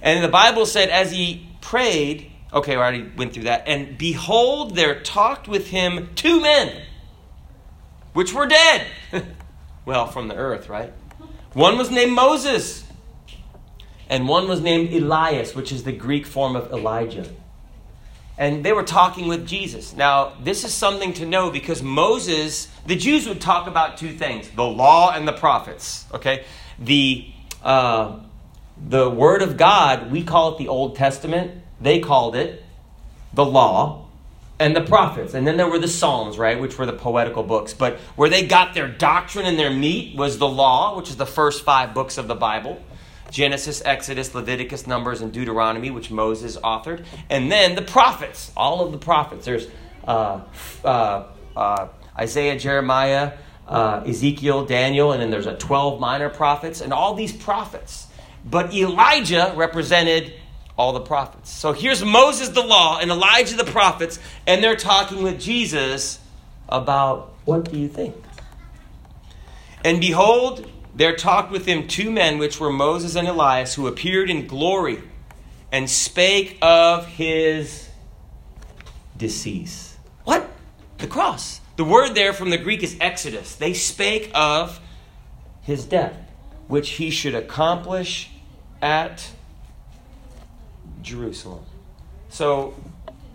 And 0.00 0.22
the 0.22 0.28
Bible 0.28 0.66
said, 0.66 0.88
as 0.90 1.10
he 1.10 1.48
prayed, 1.60 2.30
okay, 2.52 2.74
I 2.74 2.76
already 2.76 3.10
went 3.16 3.34
through 3.34 3.44
that, 3.44 3.66
and 3.66 3.98
behold, 3.98 4.76
there 4.76 5.00
talked 5.00 5.48
with 5.48 5.68
him 5.68 6.10
two 6.14 6.40
men, 6.40 6.82
which 8.12 8.32
were 8.32 8.46
dead. 8.46 8.86
well, 9.84 10.06
from 10.06 10.28
the 10.28 10.36
earth, 10.36 10.68
right? 10.68 10.92
One 11.52 11.76
was 11.76 11.90
named 11.90 12.12
Moses, 12.12 12.84
and 14.08 14.28
one 14.28 14.48
was 14.48 14.60
named 14.60 14.92
Elias, 14.92 15.54
which 15.54 15.72
is 15.72 15.82
the 15.82 15.92
Greek 15.92 16.24
form 16.26 16.56
of 16.56 16.72
Elijah 16.72 17.28
and 18.38 18.64
they 18.64 18.72
were 18.72 18.84
talking 18.84 19.26
with 19.26 19.46
Jesus. 19.46 19.94
Now, 19.94 20.34
this 20.42 20.64
is 20.64 20.72
something 20.72 21.12
to 21.14 21.26
know 21.26 21.50
because 21.50 21.82
Moses, 21.82 22.68
the 22.86 22.94
Jews 22.94 23.26
would 23.28 23.40
talk 23.40 23.66
about 23.66 23.98
two 23.98 24.12
things 24.12 24.48
the 24.50 24.64
law 24.64 25.12
and 25.12 25.26
the 25.26 25.32
prophets. 25.32 26.06
Okay? 26.14 26.44
The, 26.78 27.26
uh, 27.62 28.20
the 28.86 29.10
Word 29.10 29.42
of 29.42 29.56
God, 29.56 30.12
we 30.12 30.22
call 30.22 30.54
it 30.54 30.58
the 30.58 30.68
Old 30.68 30.94
Testament, 30.94 31.62
they 31.80 31.98
called 31.98 32.36
it 32.36 32.64
the 33.34 33.44
law 33.44 34.06
and 34.60 34.74
the 34.74 34.80
prophets. 34.80 35.34
And 35.34 35.46
then 35.46 35.56
there 35.56 35.68
were 35.68 35.78
the 35.78 35.88
Psalms, 35.88 36.38
right, 36.38 36.60
which 36.60 36.78
were 36.78 36.86
the 36.86 36.92
poetical 36.92 37.42
books. 37.42 37.74
But 37.74 37.96
where 38.14 38.30
they 38.30 38.46
got 38.46 38.72
their 38.74 38.88
doctrine 38.88 39.46
and 39.46 39.58
their 39.58 39.70
meat 39.70 40.16
was 40.16 40.38
the 40.38 40.48
law, 40.48 40.96
which 40.96 41.10
is 41.10 41.16
the 41.16 41.26
first 41.26 41.64
five 41.64 41.92
books 41.92 42.18
of 42.18 42.28
the 42.28 42.34
Bible. 42.34 42.80
Genesis, 43.30 43.82
Exodus, 43.84 44.34
Leviticus, 44.34 44.86
Numbers, 44.86 45.20
and 45.20 45.32
Deuteronomy, 45.32 45.90
which 45.90 46.10
Moses 46.10 46.56
authored. 46.58 47.04
And 47.28 47.50
then 47.50 47.74
the 47.74 47.82
prophets, 47.82 48.50
all 48.56 48.84
of 48.84 48.92
the 48.92 48.98
prophets. 48.98 49.44
There's 49.44 49.66
uh, 50.06 50.40
uh, 50.84 51.24
uh, 51.56 51.88
Isaiah, 52.18 52.58
Jeremiah, 52.58 53.32
uh, 53.66 54.02
Ezekiel, 54.06 54.64
Daniel, 54.64 55.12
and 55.12 55.20
then 55.20 55.30
there's 55.30 55.46
a 55.46 55.56
12 55.56 56.00
minor 56.00 56.28
prophets, 56.30 56.80
and 56.80 56.92
all 56.92 57.14
these 57.14 57.32
prophets. 57.32 58.06
But 58.44 58.74
Elijah 58.74 59.52
represented 59.56 60.32
all 60.76 60.92
the 60.92 61.00
prophets. 61.00 61.50
So 61.50 61.72
here's 61.72 62.02
Moses, 62.04 62.50
the 62.50 62.62
law, 62.62 62.98
and 63.00 63.10
Elijah, 63.10 63.56
the 63.56 63.64
prophets, 63.64 64.18
and 64.46 64.62
they're 64.62 64.76
talking 64.76 65.22
with 65.22 65.40
Jesus 65.40 66.20
about 66.68 67.34
what 67.44 67.70
do 67.70 67.78
you 67.78 67.88
think? 67.88 68.14
And 69.84 70.00
behold, 70.00 70.70
there 70.98 71.14
talked 71.14 71.52
with 71.52 71.64
him 71.64 71.86
two 71.86 72.10
men, 72.10 72.38
which 72.38 72.58
were 72.58 72.72
Moses 72.72 73.14
and 73.14 73.28
Elias, 73.28 73.74
who 73.74 73.86
appeared 73.86 74.28
in 74.28 74.48
glory 74.48 75.00
and 75.70 75.88
spake 75.88 76.58
of 76.60 77.06
his 77.06 77.88
decease. 79.16 79.96
What? 80.24 80.50
The 80.98 81.06
cross. 81.06 81.60
The 81.76 81.84
word 81.84 82.16
there 82.16 82.32
from 82.32 82.50
the 82.50 82.58
Greek 82.58 82.82
is 82.82 82.96
exodus. 83.00 83.54
They 83.54 83.74
spake 83.74 84.32
of 84.34 84.80
his 85.62 85.84
death, 85.84 86.16
which 86.66 86.90
he 86.90 87.10
should 87.10 87.36
accomplish 87.36 88.30
at 88.82 89.30
Jerusalem. 91.00 91.64
So 92.28 92.74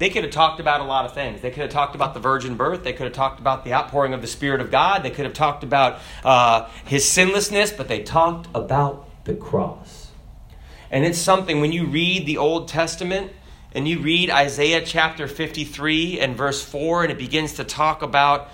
they 0.03 0.09
could 0.09 0.25
have 0.25 0.33
talked 0.33 0.59
about 0.59 0.81
a 0.81 0.83
lot 0.83 1.05
of 1.05 1.13
things. 1.13 1.39
They 1.39 1.49
could 1.49 1.61
have 1.61 1.71
talked 1.71 1.95
about 1.95 2.13
the 2.13 2.19
virgin 2.19 2.57
birth. 2.57 2.83
They 2.83 2.91
could 2.91 3.05
have 3.05 3.13
talked 3.13 3.39
about 3.39 3.63
the 3.63 3.71
outpouring 3.71 4.13
of 4.13 4.19
the 4.19 4.27
Spirit 4.27 4.59
of 4.59 4.69
God. 4.69 5.01
They 5.01 5.09
could 5.09 5.23
have 5.23 5.33
talked 5.33 5.63
about 5.63 6.01
uh, 6.25 6.67
his 6.83 7.09
sinlessness, 7.09 7.71
but 7.71 7.87
they 7.87 8.03
talked 8.03 8.49
about 8.53 9.07
the 9.23 9.33
cross. 9.33 10.09
And 10.91 11.05
it's 11.05 11.17
something 11.17 11.61
when 11.61 11.71
you 11.71 11.85
read 11.85 12.25
the 12.25 12.37
Old 12.37 12.67
Testament 12.67 13.31
and 13.73 13.87
you 13.87 13.99
read 13.99 14.29
Isaiah 14.29 14.85
chapter 14.85 15.25
53 15.25 16.19
and 16.19 16.35
verse 16.35 16.61
4, 16.61 17.03
and 17.03 17.11
it 17.13 17.17
begins 17.17 17.53
to 17.53 17.63
talk 17.63 18.01
about 18.01 18.49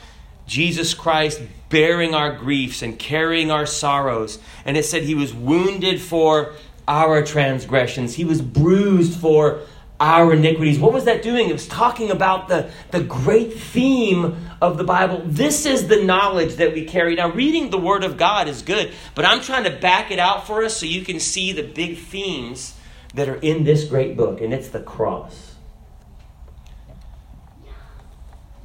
Jesus 0.46 0.94
Christ 0.94 1.42
bearing 1.70 2.14
our 2.14 2.32
griefs 2.32 2.84
and 2.84 3.00
carrying 3.00 3.50
our 3.50 3.66
sorrows. 3.66 4.38
And 4.66 4.78
it 4.78 4.86
said 4.86 5.02
he 5.02 5.16
was 5.16 5.34
wounded 5.34 6.00
for 6.00 6.54
our 6.88 7.24
transgressions, 7.24 8.14
he 8.14 8.26
was 8.26 8.40
bruised 8.40 9.20
for 9.20 9.62
our 10.00 10.34
iniquities. 10.34 10.80
What 10.80 10.94
was 10.94 11.06
that 11.06 11.22
doing? 11.22 11.50
It 11.50 11.54
was 11.54 11.68
talking 11.68 12.10
about 12.10 12.48
the, 12.48 12.72
the 12.92 13.02
great 13.02 13.54
theme 13.54 14.38
of 14.62 14.78
the 14.78 14.84
Bible. 14.84 15.22
This 15.26 15.66
is 15.66 15.88
the 15.88 16.04
knowledge 16.04 16.56
that 16.56 16.74
we 16.74 16.86
carry. 16.86 17.16
Now, 17.16 17.32
reading 17.32 17.70
the 17.70 17.78
Word 17.78 18.04
of 18.04 18.18
God 18.18 18.48
is 18.48 18.62
good, 18.62 18.94
but 19.16 19.26
I'm 19.26 19.42
trying 19.42 19.66
to 19.66 19.72
back 19.72 20.12
it 20.12 20.20
out 20.20 20.48
for 20.48 20.64
us 20.64 20.78
so 20.78 20.86
you 20.86 21.04
can 21.04 21.20
see 21.20 21.52
the 21.52 21.64
big 21.64 21.98
themes 21.98 22.76
that 23.14 23.28
are 23.28 23.36
in 23.36 23.64
this 23.64 23.86
great 23.86 24.16
book, 24.16 24.40
and 24.40 24.54
it's 24.54 24.70
the 24.70 24.82
cross. 24.82 25.56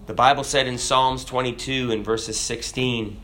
The 0.06 0.14
Bible 0.14 0.44
said 0.44 0.66
in 0.66 0.78
Psalms 0.78 1.24
22 1.24 1.90
and 1.90 2.04
verses 2.04 2.38
16 2.38 3.20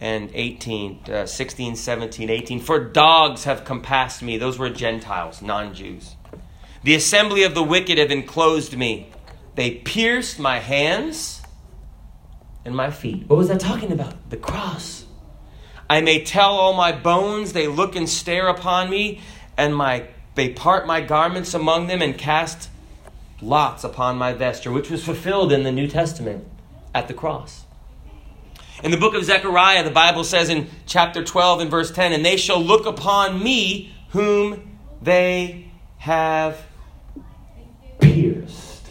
and 0.00 0.30
18, 0.32 1.00
uh, 1.08 1.26
16, 1.26 1.76
17, 1.76 2.30
18, 2.30 2.60
For 2.60 2.80
dogs 2.80 3.44
have 3.44 3.64
compassed 3.64 4.22
me. 4.22 4.38
Those 4.38 4.58
were 4.58 4.70
Gentiles, 4.70 5.42
non 5.42 5.74
Jews. 5.74 6.15
The 6.86 6.94
assembly 6.94 7.42
of 7.42 7.56
the 7.56 7.64
wicked 7.64 7.98
have 7.98 8.12
enclosed 8.12 8.76
me. 8.76 9.10
They 9.56 9.72
pierced 9.72 10.38
my 10.38 10.60
hands 10.60 11.42
and 12.64 12.76
my 12.76 12.92
feet. 12.92 13.24
What 13.26 13.34
was 13.34 13.48
that 13.48 13.58
talking 13.58 13.90
about? 13.90 14.30
The 14.30 14.36
cross. 14.36 15.04
I 15.90 16.00
may 16.00 16.22
tell 16.22 16.52
all 16.52 16.74
my 16.74 16.92
bones, 16.92 17.54
they 17.54 17.66
look 17.66 17.96
and 17.96 18.08
stare 18.08 18.46
upon 18.46 18.88
me, 18.88 19.20
and 19.56 19.74
my 19.74 20.06
they 20.36 20.50
part 20.50 20.86
my 20.86 21.00
garments 21.00 21.54
among 21.54 21.88
them 21.88 22.02
and 22.02 22.16
cast 22.16 22.70
lots 23.42 23.82
upon 23.82 24.16
my 24.16 24.32
vesture, 24.32 24.70
which 24.70 24.88
was 24.88 25.02
fulfilled 25.02 25.50
in 25.50 25.64
the 25.64 25.72
New 25.72 25.88
Testament 25.88 26.44
at 26.94 27.08
the 27.08 27.14
cross. 27.14 27.64
In 28.84 28.92
the 28.92 28.96
book 28.96 29.14
of 29.16 29.24
Zechariah, 29.24 29.82
the 29.82 29.90
Bible 29.90 30.22
says 30.22 30.48
in 30.48 30.68
chapter 30.86 31.24
12 31.24 31.62
and 31.62 31.68
verse 31.68 31.90
10, 31.90 32.12
and 32.12 32.24
they 32.24 32.36
shall 32.36 32.62
look 32.62 32.86
upon 32.86 33.42
me 33.42 33.92
whom 34.10 34.78
they 35.02 35.68
have 35.98 36.65
pierced. 38.16 38.88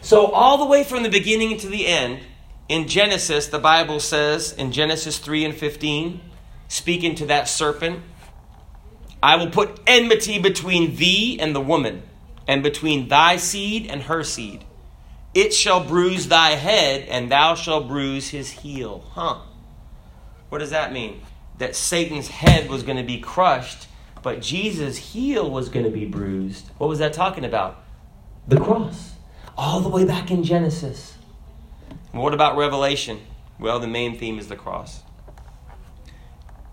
So, 0.00 0.26
all 0.26 0.58
the 0.58 0.66
way 0.66 0.84
from 0.84 1.02
the 1.02 1.08
beginning 1.08 1.56
to 1.58 1.68
the 1.68 1.86
end, 1.86 2.20
in 2.68 2.88
Genesis, 2.88 3.46
the 3.46 3.58
Bible 3.58 4.00
says 4.00 4.52
in 4.52 4.72
Genesis 4.72 5.18
3 5.18 5.44
and 5.44 5.54
15, 5.54 6.20
speaking 6.68 7.14
to 7.16 7.26
that 7.26 7.48
serpent, 7.48 8.00
I 9.22 9.36
will 9.36 9.50
put 9.50 9.80
enmity 9.86 10.38
between 10.38 10.96
thee 10.96 11.38
and 11.40 11.54
the 11.54 11.60
woman, 11.60 12.02
and 12.46 12.62
between 12.62 13.08
thy 13.08 13.36
seed 13.36 13.86
and 13.86 14.02
her 14.02 14.22
seed. 14.22 14.64
It 15.34 15.54
shall 15.54 15.82
bruise 15.82 16.28
thy 16.28 16.50
head, 16.50 17.08
and 17.08 17.30
thou 17.30 17.54
shalt 17.54 17.88
bruise 17.88 18.28
his 18.28 18.50
heel. 18.50 19.04
Huh. 19.12 19.40
What 20.48 20.58
does 20.58 20.70
that 20.70 20.92
mean? 20.92 21.22
That 21.58 21.74
Satan's 21.74 22.28
head 22.28 22.68
was 22.68 22.82
going 22.82 22.98
to 22.98 23.02
be 23.02 23.18
crushed, 23.18 23.86
but 24.22 24.42
Jesus' 24.42 24.96
heel 24.96 25.50
was 25.50 25.68
going 25.68 25.84
to 25.84 25.90
be 25.90 26.04
bruised. 26.04 26.68
What 26.78 26.88
was 26.88 26.98
that 26.98 27.12
talking 27.12 27.44
about? 27.44 27.83
The 28.46 28.60
cross, 28.60 29.12
all 29.56 29.80
the 29.80 29.88
way 29.88 30.04
back 30.04 30.30
in 30.30 30.44
Genesis. 30.44 31.16
What 32.12 32.34
about 32.34 32.56
Revelation? 32.56 33.20
Well, 33.58 33.80
the 33.80 33.86
main 33.86 34.18
theme 34.18 34.38
is 34.38 34.48
the 34.48 34.56
cross. 34.56 35.02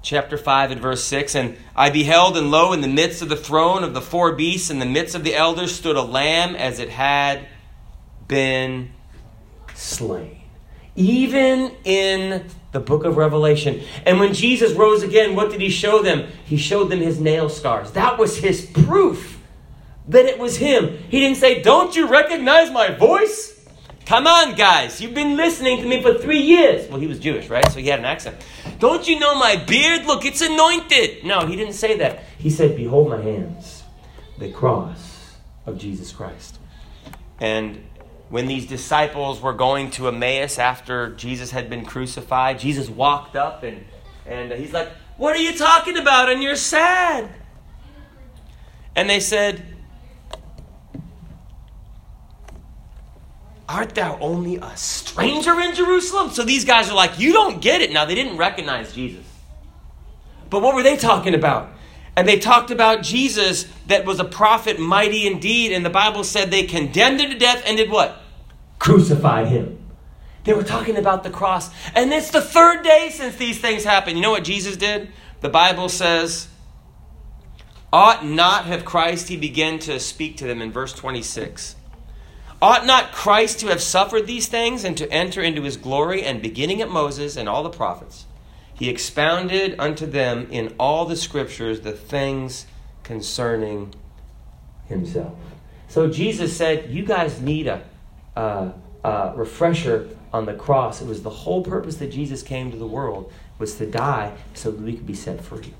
Chapter 0.03 0.37
5 0.37 0.71
and 0.71 0.81
verse 0.81 1.03
6 1.03 1.35
And 1.35 1.57
I 1.75 1.89
beheld, 1.89 2.35
and 2.35 2.51
lo, 2.51 2.73
in 2.73 2.81
the 2.81 2.87
midst 2.87 3.21
of 3.21 3.29
the 3.29 3.35
throne 3.35 3.83
of 3.83 3.93
the 3.93 4.01
four 4.01 4.33
beasts, 4.33 4.69
in 4.69 4.79
the 4.79 4.85
midst 4.85 5.15
of 5.15 5.23
the 5.23 5.35
elders, 5.35 5.73
stood 5.73 5.95
a 5.95 6.01
lamb 6.01 6.55
as 6.55 6.79
it 6.79 6.89
had 6.89 7.47
been 8.27 8.91
slain. 9.75 10.41
Even 10.95 11.71
in 11.83 12.45
the 12.71 12.79
book 12.79 13.05
of 13.05 13.17
Revelation. 13.17 13.81
And 14.05 14.19
when 14.19 14.33
Jesus 14.33 14.73
rose 14.73 15.03
again, 15.03 15.35
what 15.35 15.51
did 15.51 15.61
he 15.61 15.69
show 15.69 16.01
them? 16.01 16.27
He 16.45 16.57
showed 16.57 16.85
them 16.85 16.99
his 16.99 17.19
nail 17.19 17.49
scars. 17.49 17.91
That 17.91 18.17
was 18.17 18.37
his 18.37 18.65
proof 18.65 19.40
that 20.07 20.25
it 20.25 20.39
was 20.39 20.57
him. 20.57 20.97
He 21.09 21.19
didn't 21.19 21.37
say, 21.37 21.61
Don't 21.61 21.95
you 21.95 22.07
recognize 22.07 22.71
my 22.71 22.91
voice? 22.91 23.51
Come 24.05 24.27
on, 24.27 24.55
guys. 24.55 24.99
You've 24.99 25.13
been 25.13 25.37
listening 25.37 25.81
to 25.81 25.87
me 25.87 26.01
for 26.01 26.15
three 26.15 26.41
years. 26.41 26.89
Well, 26.89 26.99
he 26.99 27.07
was 27.07 27.19
Jewish, 27.19 27.47
right? 27.49 27.65
So 27.71 27.79
he 27.79 27.87
had 27.87 27.99
an 27.99 28.05
accent. 28.05 28.35
Don't 28.79 29.07
you 29.07 29.19
know 29.19 29.35
my 29.35 29.55
beard? 29.55 30.05
Look, 30.05 30.25
it's 30.25 30.41
anointed. 30.41 31.23
No, 31.23 31.45
he 31.45 31.55
didn't 31.55 31.75
say 31.75 31.97
that. 31.99 32.23
He 32.37 32.49
said, 32.49 32.75
Behold 32.75 33.09
my 33.09 33.21
hands, 33.21 33.83
the 34.37 34.51
cross 34.51 35.35
of 35.65 35.77
Jesus 35.77 36.11
Christ. 36.11 36.59
And 37.39 37.83
when 38.29 38.47
these 38.47 38.65
disciples 38.65 39.41
were 39.41 39.53
going 39.53 39.91
to 39.91 40.07
Emmaus 40.07 40.57
after 40.57 41.11
Jesus 41.15 41.51
had 41.51 41.69
been 41.69 41.85
crucified, 41.85 42.59
Jesus 42.59 42.89
walked 42.89 43.35
up 43.35 43.63
and, 43.63 43.85
and 44.25 44.51
he's 44.53 44.73
like, 44.73 44.89
What 45.17 45.35
are 45.35 45.41
you 45.41 45.57
talking 45.57 45.97
about? 45.97 46.31
And 46.31 46.41
you're 46.41 46.55
sad. 46.55 47.29
And 48.95 49.09
they 49.09 49.19
said, 49.19 49.63
Art 53.71 53.95
thou 53.95 54.17
only 54.19 54.57
a 54.57 54.75
stranger 54.75 55.57
in 55.61 55.73
Jerusalem? 55.73 56.31
So 56.31 56.43
these 56.43 56.65
guys 56.65 56.89
are 56.89 56.95
like, 56.95 57.17
You 57.19 57.31
don't 57.31 57.61
get 57.61 57.81
it. 57.81 57.93
Now, 57.93 58.03
they 58.03 58.15
didn't 58.15 58.35
recognize 58.35 58.93
Jesus. 58.93 59.25
But 60.49 60.61
what 60.61 60.75
were 60.75 60.83
they 60.83 60.97
talking 60.97 61.33
about? 61.33 61.71
And 62.17 62.27
they 62.27 62.37
talked 62.37 62.69
about 62.69 63.01
Jesus 63.01 63.67
that 63.87 64.05
was 64.05 64.19
a 64.19 64.25
prophet, 64.25 64.77
mighty 64.77 65.25
indeed. 65.25 65.71
And 65.71 65.85
the 65.85 65.89
Bible 65.89 66.25
said 66.25 66.51
they 66.51 66.63
condemned 66.63 67.21
him 67.21 67.31
to 67.31 67.37
death 67.37 67.63
and 67.65 67.77
did 67.77 67.89
what? 67.89 68.21
Crucified 68.77 69.47
him. 69.47 69.77
They 70.43 70.53
were 70.53 70.63
talking 70.63 70.97
about 70.97 71.23
the 71.23 71.29
cross. 71.29 71.69
And 71.95 72.11
it's 72.11 72.31
the 72.31 72.41
third 72.41 72.83
day 72.83 73.09
since 73.09 73.37
these 73.37 73.59
things 73.61 73.85
happened. 73.85 74.17
You 74.17 74.23
know 74.23 74.31
what 74.31 74.43
Jesus 74.43 74.75
did? 74.75 75.11
The 75.39 75.49
Bible 75.49 75.87
says, 75.87 76.49
Ought 77.93 78.25
not 78.25 78.65
have 78.65 78.83
Christ, 78.83 79.29
he 79.29 79.37
began 79.37 79.79
to 79.79 79.97
speak 79.97 80.35
to 80.37 80.45
them 80.45 80.61
in 80.61 80.73
verse 80.73 80.91
26. 80.91 81.77
Ought 82.61 82.85
not 82.85 83.11
Christ 83.11 83.59
to 83.61 83.67
have 83.67 83.81
suffered 83.81 84.27
these 84.27 84.47
things 84.47 84.83
and 84.83 84.95
to 84.97 85.11
enter 85.11 85.41
into 85.41 85.63
his 85.63 85.77
glory? 85.77 86.23
And 86.23 86.41
beginning 86.41 86.81
at 86.81 86.89
Moses 86.89 87.35
and 87.35 87.49
all 87.49 87.63
the 87.63 87.69
prophets, 87.69 88.25
he 88.73 88.87
expounded 88.87 89.75
unto 89.79 90.05
them 90.05 90.47
in 90.51 90.75
all 90.79 91.05
the 91.05 91.15
scriptures 91.15 91.81
the 91.81 91.91
things 91.91 92.67
concerning 93.03 93.93
himself. 94.87 95.33
So 95.87 96.09
Jesus 96.09 96.55
said, 96.55 96.91
You 96.91 97.03
guys 97.03 97.41
need 97.41 97.67
a, 97.67 97.83
a, 98.35 98.73
a 99.03 99.33
refresher 99.35 100.09
on 100.31 100.45
the 100.45 100.53
cross. 100.53 101.01
It 101.01 101.07
was 101.07 101.23
the 101.23 101.29
whole 101.29 101.63
purpose 101.63 101.97
that 101.97 102.11
Jesus 102.11 102.43
came 102.43 102.71
to 102.71 102.77
the 102.77 102.87
world 102.87 103.31
was 103.57 103.75
to 103.75 103.85
die 103.85 104.33
so 104.53 104.71
that 104.71 104.81
we 104.81 104.93
could 104.93 105.05
be 105.05 105.13
set 105.13 105.41
free. 105.43 105.73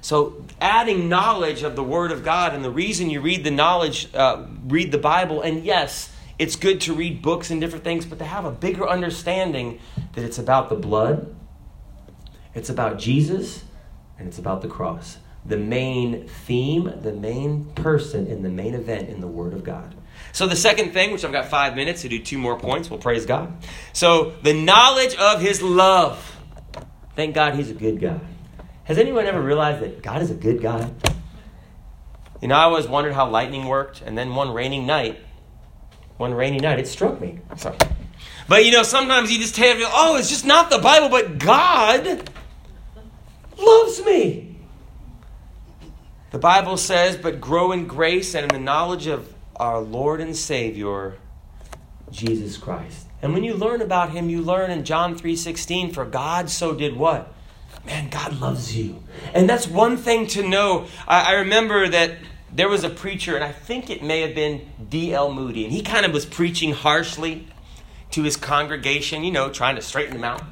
So, 0.00 0.44
adding 0.60 1.08
knowledge 1.08 1.62
of 1.62 1.76
the 1.76 1.82
Word 1.82 2.12
of 2.12 2.24
God, 2.24 2.54
and 2.54 2.64
the 2.64 2.70
reason 2.70 3.10
you 3.10 3.20
read 3.20 3.42
the 3.42 3.50
knowledge, 3.50 4.08
uh, 4.14 4.44
read 4.66 4.92
the 4.92 4.98
Bible, 4.98 5.42
and 5.42 5.64
yes, 5.64 6.13
it's 6.38 6.56
good 6.56 6.80
to 6.82 6.94
read 6.94 7.22
books 7.22 7.50
and 7.50 7.60
different 7.60 7.84
things, 7.84 8.04
but 8.04 8.18
to 8.18 8.24
have 8.24 8.44
a 8.44 8.50
bigger 8.50 8.88
understanding 8.88 9.80
that 10.14 10.24
it's 10.24 10.38
about 10.38 10.68
the 10.68 10.74
blood, 10.74 11.34
it's 12.54 12.68
about 12.68 12.98
Jesus, 12.98 13.64
and 14.18 14.28
it's 14.28 14.38
about 14.38 14.62
the 14.62 14.68
cross. 14.68 15.18
The 15.44 15.56
main 15.58 16.26
theme, 16.26 16.92
the 17.02 17.12
main 17.12 17.66
person 17.74 18.26
in 18.26 18.42
the 18.42 18.48
main 18.48 18.74
event 18.74 19.08
in 19.08 19.20
the 19.20 19.26
Word 19.26 19.52
of 19.52 19.62
God. 19.62 19.94
So, 20.32 20.46
the 20.46 20.56
second 20.56 20.92
thing, 20.92 21.12
which 21.12 21.24
I've 21.24 21.32
got 21.32 21.46
five 21.46 21.76
minutes 21.76 22.02
to 22.02 22.08
do 22.08 22.18
two 22.18 22.38
more 22.38 22.58
points, 22.58 22.88
we'll 22.88 22.98
praise 22.98 23.26
God. 23.26 23.52
So, 23.92 24.34
the 24.42 24.54
knowledge 24.54 25.14
of 25.16 25.40
His 25.40 25.60
love. 25.60 26.30
Thank 27.14 27.34
God 27.34 27.54
He's 27.54 27.70
a 27.70 27.74
good 27.74 28.00
God. 28.00 28.20
Has 28.84 28.98
anyone 28.98 29.26
ever 29.26 29.40
realized 29.40 29.82
that 29.82 30.02
God 30.02 30.22
is 30.22 30.30
a 30.30 30.34
good 30.34 30.62
God? 30.62 30.94
You 32.40 32.48
know, 32.48 32.56
I 32.56 32.64
always 32.64 32.86
wondered 32.86 33.14
how 33.14 33.28
lightning 33.28 33.66
worked, 33.66 34.02
and 34.02 34.16
then 34.16 34.34
one 34.34 34.52
rainy 34.52 34.80
night, 34.80 35.18
one 36.16 36.34
rainy 36.34 36.58
night, 36.58 36.78
it 36.78 36.86
struck 36.86 37.20
me. 37.20 37.40
So, 37.56 37.76
but 38.48 38.64
you 38.64 38.72
know, 38.72 38.82
sometimes 38.82 39.32
you 39.32 39.38
just 39.38 39.54
tell 39.54 39.74
me, 39.76 39.84
oh, 39.86 40.16
it's 40.16 40.28
just 40.28 40.44
not 40.44 40.70
the 40.70 40.78
Bible, 40.78 41.08
but 41.08 41.38
God 41.38 42.30
loves 43.58 44.04
me. 44.04 44.56
The 46.30 46.38
Bible 46.38 46.76
says, 46.76 47.16
but 47.16 47.40
grow 47.40 47.72
in 47.72 47.86
grace 47.86 48.34
and 48.34 48.50
in 48.50 48.58
the 48.58 48.64
knowledge 48.64 49.06
of 49.06 49.32
our 49.56 49.80
Lord 49.80 50.20
and 50.20 50.36
Savior, 50.36 51.16
Jesus 52.10 52.56
Christ. 52.56 53.06
And 53.22 53.32
when 53.32 53.44
you 53.44 53.54
learn 53.54 53.80
about 53.80 54.10
him, 54.10 54.28
you 54.28 54.42
learn 54.42 54.70
in 54.70 54.84
John 54.84 55.16
3:16, 55.16 55.94
for 55.94 56.04
God 56.04 56.50
so 56.50 56.74
did 56.74 56.96
what? 56.96 57.32
Man, 57.86 58.08
God 58.10 58.40
loves 58.40 58.76
you. 58.76 59.02
And 59.32 59.48
that's 59.48 59.66
one 59.66 59.96
thing 59.96 60.26
to 60.28 60.46
know. 60.46 60.86
I, 61.06 61.32
I 61.32 61.32
remember 61.36 61.88
that 61.88 62.12
there 62.54 62.68
was 62.68 62.84
a 62.84 62.90
preacher, 62.90 63.34
and 63.34 63.42
I 63.42 63.52
think 63.52 63.90
it 63.90 64.02
may 64.02 64.20
have 64.20 64.34
been 64.34 64.68
D.L. 64.88 65.32
Moody, 65.32 65.64
and 65.64 65.72
he 65.72 65.82
kind 65.82 66.06
of 66.06 66.12
was 66.12 66.24
preaching 66.24 66.72
harshly 66.72 67.48
to 68.12 68.22
his 68.22 68.36
congregation, 68.36 69.24
you 69.24 69.32
know, 69.32 69.50
trying 69.50 69.74
to 69.74 69.82
straighten 69.82 70.14
them 70.14 70.24
out. 70.24 70.42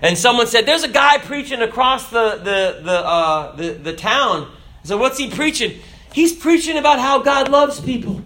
And 0.00 0.16
someone 0.16 0.46
said, 0.46 0.64
There's 0.64 0.84
a 0.84 0.88
guy 0.88 1.18
preaching 1.18 1.60
across 1.60 2.10
the, 2.10 2.36
the, 2.36 2.80
the, 2.82 3.06
uh, 3.06 3.56
the, 3.56 3.72
the 3.72 3.92
town. 3.92 4.50
So 4.84 4.96
what's 4.96 5.18
he 5.18 5.28
preaching? 5.28 5.78
He's 6.12 6.34
preaching 6.34 6.78
about 6.78 6.98
how 6.98 7.20
God 7.20 7.50
loves 7.50 7.80
people. 7.80 8.22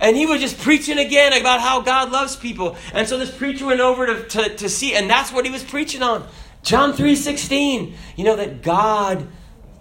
And 0.00 0.16
he 0.16 0.26
was 0.26 0.40
just 0.40 0.58
preaching 0.58 0.96
again 0.96 1.38
about 1.38 1.60
how 1.60 1.82
God 1.82 2.10
loves 2.10 2.36
people. 2.36 2.76
And 2.94 3.06
so 3.08 3.18
this 3.18 3.36
preacher 3.36 3.66
went 3.66 3.80
over 3.80 4.06
to, 4.06 4.28
to, 4.28 4.56
to 4.56 4.68
see, 4.68 4.94
and 4.94 5.10
that's 5.10 5.32
what 5.32 5.44
he 5.44 5.50
was 5.50 5.64
preaching 5.64 6.02
on. 6.02 6.26
John 6.62 6.92
3.16. 6.92 7.94
You 8.16 8.24
know 8.24 8.36
that 8.36 8.62
God 8.62 9.26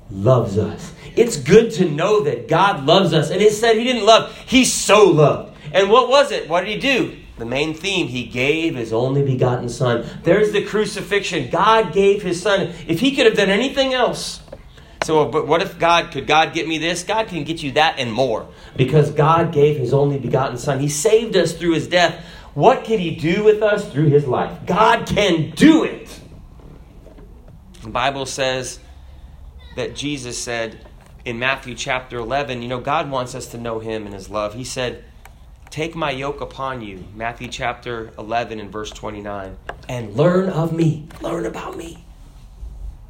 loves 0.09 0.57
us. 0.57 0.93
It's 1.15 1.37
good 1.37 1.71
to 1.73 1.89
know 1.89 2.21
that 2.21 2.47
God 2.47 2.85
loves 2.85 3.13
us. 3.13 3.29
And 3.29 3.41
it 3.41 3.53
said 3.53 3.77
he 3.77 3.83
didn't 3.83 4.05
love, 4.05 4.35
he 4.45 4.65
so 4.65 5.05
loved. 5.09 5.55
And 5.73 5.89
what 5.89 6.09
was 6.09 6.31
it? 6.31 6.47
What 6.47 6.61
did 6.61 6.69
he 6.69 6.79
do? 6.79 7.17
The 7.37 7.45
main 7.45 7.73
theme, 7.73 8.07
he 8.07 8.25
gave 8.25 8.75
his 8.75 8.91
only 8.91 9.23
begotten 9.23 9.69
son. 9.69 10.07
There's 10.23 10.51
the 10.51 10.65
crucifixion. 10.65 11.49
God 11.51 11.93
gave 11.93 12.23
his 12.23 12.41
son. 12.41 12.73
If 12.87 12.99
he 12.99 13.15
could 13.15 13.25
have 13.27 13.35
done 13.35 13.49
anything 13.49 13.93
else, 13.93 14.41
so, 15.03 15.25
but 15.25 15.47
what 15.47 15.61
if 15.61 15.77
God, 15.79 16.11
could 16.11 16.27
God 16.27 16.53
get 16.53 16.67
me 16.67 16.77
this? 16.79 17.03
God 17.03 17.27
can 17.27 17.43
get 17.43 17.61
you 17.61 17.71
that 17.73 17.99
and 17.99 18.11
more. 18.11 18.47
Because 18.75 19.11
God 19.11 19.53
gave 19.53 19.77
his 19.77 19.93
only 19.93 20.19
begotten 20.19 20.57
Son. 20.57 20.79
He 20.79 20.89
saved 20.89 21.37
us 21.37 21.53
through 21.53 21.73
his 21.73 21.87
death. 21.87 22.25
What 22.55 22.83
could 22.83 22.99
he 22.99 23.15
do 23.15 23.43
with 23.43 23.61
us 23.61 23.89
through 23.91 24.07
his 24.07 24.27
life? 24.27 24.65
God 24.65 25.05
can 25.05 25.51
do 25.51 25.83
it. 25.83 26.19
The 27.83 27.89
Bible 27.89 28.25
says 28.25 28.79
that 29.77 29.95
Jesus 29.95 30.37
said 30.37 30.85
in 31.23 31.37
Matthew 31.37 31.75
chapter 31.75 32.17
11, 32.17 32.63
you 32.63 32.67
know, 32.67 32.79
God 32.79 33.11
wants 33.11 33.35
us 33.35 33.45
to 33.47 33.59
know 33.59 33.77
him 33.77 34.05
and 34.05 34.13
his 34.13 34.27
love. 34.27 34.55
He 34.55 34.63
said, 34.63 35.03
Take 35.69 35.95
my 35.95 36.09
yoke 36.09 36.41
upon 36.41 36.81
you, 36.81 37.05
Matthew 37.13 37.47
chapter 37.47 38.11
11 38.17 38.59
and 38.59 38.71
verse 38.71 38.89
29, 38.89 39.55
and 39.87 40.15
learn 40.15 40.49
of 40.49 40.73
me. 40.73 41.07
Learn 41.21 41.45
about 41.45 41.77
me. 41.77 42.03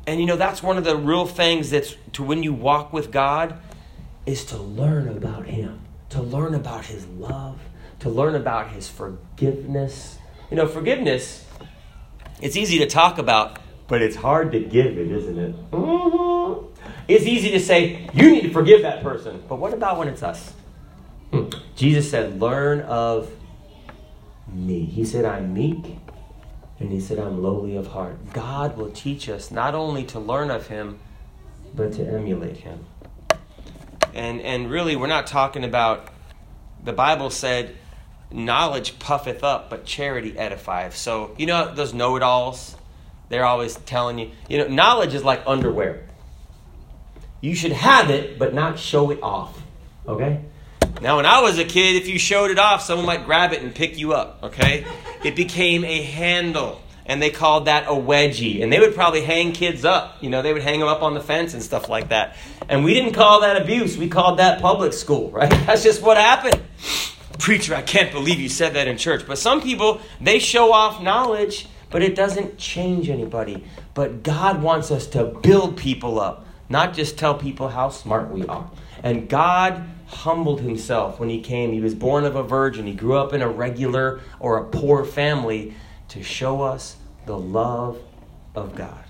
And 0.06 0.20
you 0.20 0.26
know, 0.26 0.36
that's 0.36 0.62
one 0.62 0.78
of 0.78 0.84
the 0.84 0.98
real 0.98 1.26
things 1.26 1.70
that's 1.70 1.96
to 2.14 2.24
when 2.24 2.44
you 2.44 2.54
walk 2.54 2.92
with 2.92 3.12
God 3.12 3.60
is 4.26 4.44
to 4.46 4.58
learn 4.58 5.08
about 5.08 5.46
Him, 5.46 5.80
to 6.10 6.22
learn 6.22 6.54
about 6.54 6.86
His 6.86 7.06
love, 7.06 7.60
to 8.00 8.10
learn 8.10 8.36
about 8.36 8.72
His 8.72 8.90
forgiveness. 8.90 10.18
You 10.50 10.58
know, 10.58 10.68
forgiveness, 10.68 11.46
it's 12.42 12.58
easy 12.58 12.80
to 12.80 12.88
talk 12.88 13.20
about, 13.20 13.60
but 13.88 14.02
it's 14.02 14.18
hard 14.18 14.52
to 14.52 14.60
give 14.60 14.98
it, 14.98 15.12
isn't 15.12 15.40
it? 15.40 15.72
Mm-hmm. 15.72 16.37
It's 17.08 17.26
easy 17.26 17.52
to 17.52 17.60
say, 17.60 18.10
you 18.14 18.32
need 18.32 18.42
to 18.42 18.52
forgive 18.52 18.82
that 18.82 19.02
person. 19.02 19.44
But 19.48 19.58
what 19.58 19.74
about 19.74 19.98
when 19.98 20.08
it's 20.08 20.24
us? 20.24 20.54
Hmm. 21.32 21.50
Jesus 21.76 22.10
said, 22.10 22.40
learn 22.40 22.82
of 22.82 23.32
me. 24.48 24.86
He 24.86 25.06
said, 25.06 25.26
I'm 25.26 25.54
meek 25.54 25.98
and 26.80 26.92
he 26.92 27.00
said, 27.00 27.20
I'm 27.20 27.42
lowly 27.42 27.76
of 27.76 27.88
heart. 27.88 28.34
God 28.34 28.78
will 28.78 28.92
teach 28.92 29.30
us 29.30 29.52
not 29.52 29.74
only 29.74 30.04
to 30.06 30.20
learn 30.20 30.52
of 30.52 30.68
him, 30.68 31.00
but 31.74 31.94
to 31.94 32.06
emulate 32.06 32.58
him. 32.58 32.86
And, 34.14 34.42
and 34.42 34.70
really, 34.70 34.96
we're 34.96 35.08
not 35.08 35.28
talking 35.28 35.64
about, 35.64 36.10
the 36.84 36.94
Bible 36.94 37.30
said, 37.30 37.76
knowledge 38.32 39.00
puffeth 39.00 39.44
up, 39.44 39.70
but 39.70 39.86
charity 39.86 40.34
edifieth. 40.34 40.94
So, 40.94 41.36
you 41.38 41.46
know, 41.46 41.74
those 41.74 41.94
know 41.94 42.16
it 42.16 42.24
alls, 42.24 42.76
they're 43.30 43.46
always 43.46 43.76
telling 43.76 44.20
you, 44.20 44.32
you 44.48 44.58
know, 44.58 44.68
knowledge 44.68 45.14
is 45.14 45.24
like 45.24 45.44
underwear. 45.46 46.04
You 47.42 47.56
should 47.56 47.72
have 47.72 48.10
it, 48.10 48.40
but 48.40 48.54
not 48.54 48.80
show 48.80 49.12
it 49.12 49.20
off. 49.22 49.62
Okay? 50.08 50.42
Now, 51.02 51.18
when 51.18 51.28
I 51.28 51.42
was 51.42 51.60
a 51.60 51.66
kid, 51.66 51.96
if 51.96 52.08
you 52.08 52.18
showed 52.18 52.50
it 52.50 52.58
off, 52.58 52.82
someone 52.82 53.06
might 53.06 53.26
grab 53.26 53.54
it 53.54 53.62
and 53.62 53.74
pick 53.74 54.00
you 54.00 54.14
up, 54.14 54.40
okay? 54.42 54.86
It 55.24 55.36
became 55.36 55.84
a 55.84 56.02
handle, 56.02 56.82
and 57.06 57.22
they 57.22 57.30
called 57.30 57.66
that 57.66 57.86
a 57.88 57.92
wedgie. 57.92 58.64
And 58.64 58.74
they 58.74 58.80
would 58.80 58.96
probably 58.96 59.22
hang 59.22 59.52
kids 59.52 59.86
up. 59.86 60.18
You 60.22 60.32
know, 60.32 60.42
they 60.42 60.54
would 60.54 60.64
hang 60.64 60.80
them 60.80 60.90
up 60.90 61.04
on 61.04 61.14
the 61.14 61.20
fence 61.20 61.54
and 61.54 61.62
stuff 61.62 61.88
like 61.88 62.10
that. 62.10 62.36
And 62.68 62.84
we 62.84 62.96
didn't 62.96 63.14
call 63.14 63.42
that 63.42 63.62
abuse, 63.62 63.96
we 63.96 64.10
called 64.10 64.40
that 64.40 64.60
public 64.60 64.92
school, 64.94 65.30
right? 65.32 65.52
That's 65.68 65.84
just 65.84 66.02
what 66.02 66.18
happened. 66.18 66.62
Preacher, 67.38 67.76
I 67.76 67.84
can't 67.84 68.12
believe 68.12 68.40
you 68.40 68.50
said 68.50 68.74
that 68.74 68.88
in 68.88 68.98
church. 68.98 69.28
But 69.28 69.38
some 69.38 69.62
people, 69.62 70.02
they 70.20 70.40
show 70.40 70.74
off 70.74 71.00
knowledge, 71.00 71.68
but 71.92 72.02
it 72.02 72.16
doesn't 72.16 72.58
change 72.58 73.08
anybody. 73.10 73.64
But 73.94 74.24
God 74.24 74.64
wants 74.64 74.90
us 74.90 75.06
to 75.08 75.26
build 75.26 75.78
people 75.78 76.20
up, 76.20 76.47
not 76.70 76.94
just 76.94 77.18
tell 77.18 77.36
people 77.36 77.70
how 77.70 77.90
smart 77.90 78.30
we 78.30 78.46
are. 78.46 78.70
And 79.04 79.30
God 79.30 79.88
humbled 80.08 80.62
himself 80.62 81.20
when 81.20 81.30
he 81.30 81.42
came. 81.42 81.72
He 81.72 81.82
was 81.82 81.96
born 81.96 82.26
of 82.26 82.36
a 82.36 82.44
virgin. 82.44 82.88
He 82.88 82.94
grew 82.94 83.18
up 83.18 83.34
in 83.34 83.42
a 83.42 83.50
regular 83.50 84.22
or 84.40 84.58
a 84.58 84.66
poor 84.66 85.06
family 85.06 85.76
to 86.10 86.24
show 86.24 86.62
us 86.62 86.98
the 87.26 87.38
love 87.38 88.00
of 88.56 88.76
God. 88.76 89.04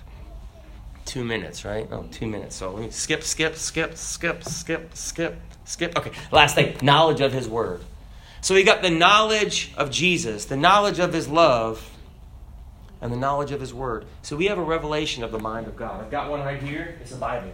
Two 1.04 1.24
minutes, 1.24 1.64
right? 1.64 1.88
Oh, 1.90 2.04
two 2.10 2.26
minutes. 2.26 2.56
So 2.56 2.70
let 2.72 2.82
me 2.82 2.90
skip, 2.90 3.22
skip, 3.22 3.56
skip, 3.56 3.96
skip, 3.96 4.44
skip, 4.44 4.94
skip, 4.94 5.40
skip. 5.64 5.96
Okay, 5.96 6.12
last 6.30 6.54
thing 6.54 6.76
knowledge 6.82 7.20
of 7.20 7.32
his 7.32 7.48
word. 7.48 7.80
So 8.40 8.54
we 8.54 8.62
got 8.62 8.82
the 8.82 8.90
knowledge 8.90 9.72
of 9.76 9.90
Jesus, 9.90 10.44
the 10.44 10.56
knowledge 10.56 10.98
of 10.98 11.12
his 11.12 11.28
love, 11.28 11.90
and 13.00 13.12
the 13.12 13.16
knowledge 13.16 13.52
of 13.52 13.60
his 13.60 13.72
word. 13.72 14.06
So 14.22 14.36
we 14.36 14.46
have 14.46 14.58
a 14.58 14.62
revelation 14.62 15.22
of 15.22 15.32
the 15.32 15.38
mind 15.38 15.66
of 15.66 15.76
God. 15.76 16.04
I've 16.04 16.10
got 16.10 16.30
one 16.30 16.40
right 16.40 16.62
here. 16.62 16.98
It's 17.00 17.12
a 17.12 17.16
Bible. 17.16 17.52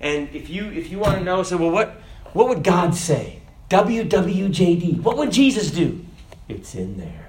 And 0.00 0.28
if 0.34 0.48
you 0.48 0.70
if 0.70 0.90
you 0.90 0.98
want 0.98 1.18
to 1.18 1.24
know, 1.24 1.42
so 1.42 1.56
well, 1.56 1.70
what 1.70 2.00
what 2.32 2.48
would 2.48 2.64
God 2.64 2.94
say? 2.94 3.42
WWJD. 3.68 5.02
What 5.02 5.16
would 5.16 5.30
Jesus 5.30 5.70
do? 5.70 6.04
It's 6.48 6.74
in 6.74 6.98
there. 6.98 7.26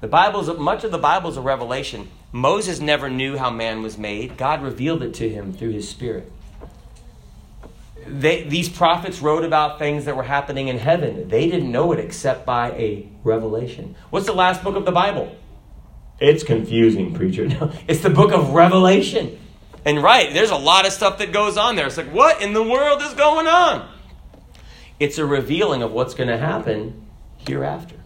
The 0.00 0.08
Bible's 0.08 0.48
much 0.58 0.84
of 0.84 0.90
the 0.90 0.98
Bible's 0.98 1.36
a 1.36 1.40
revelation. 1.40 2.08
Moses 2.32 2.80
never 2.80 3.10
knew 3.10 3.36
how 3.36 3.50
man 3.50 3.82
was 3.82 3.98
made. 3.98 4.36
God 4.36 4.62
revealed 4.62 5.02
it 5.02 5.14
to 5.14 5.28
him 5.28 5.52
through 5.52 5.70
his 5.70 5.88
spirit. 5.88 6.30
They, 8.06 8.44
these 8.44 8.68
prophets 8.68 9.20
wrote 9.20 9.44
about 9.44 9.78
things 9.78 10.04
that 10.06 10.16
were 10.16 10.22
happening 10.22 10.68
in 10.68 10.78
heaven. 10.78 11.28
They 11.28 11.48
didn't 11.48 11.70
know 11.70 11.92
it 11.92 11.98
except 11.98 12.46
by 12.46 12.70
a 12.72 13.08
revelation. 13.24 13.94
What's 14.10 14.26
the 14.26 14.32
last 14.32 14.64
book 14.64 14.76
of 14.76 14.84
the 14.84 14.92
Bible? 14.92 15.36
It's 16.20 16.42
confusing, 16.42 17.14
preacher. 17.14 17.48
No, 17.48 17.72
it's 17.88 18.00
the 18.00 18.10
book 18.10 18.32
of 18.32 18.50
Revelation. 18.50 19.38
And 19.84 20.02
right, 20.02 20.32
there's 20.32 20.50
a 20.50 20.56
lot 20.56 20.86
of 20.86 20.92
stuff 20.92 21.18
that 21.18 21.32
goes 21.32 21.56
on 21.56 21.76
there. 21.76 21.86
It's 21.86 21.96
like, 21.96 22.12
what 22.12 22.42
in 22.42 22.52
the 22.52 22.62
world 22.62 23.00
is 23.00 23.14
going 23.14 23.46
on? 23.46 23.88
It's 24.98 25.16
a 25.16 25.24
revealing 25.24 25.82
of 25.82 25.92
what's 25.92 26.12
going 26.12 26.28
to 26.28 26.36
happen 26.36 27.06
hereafter. 27.46 27.96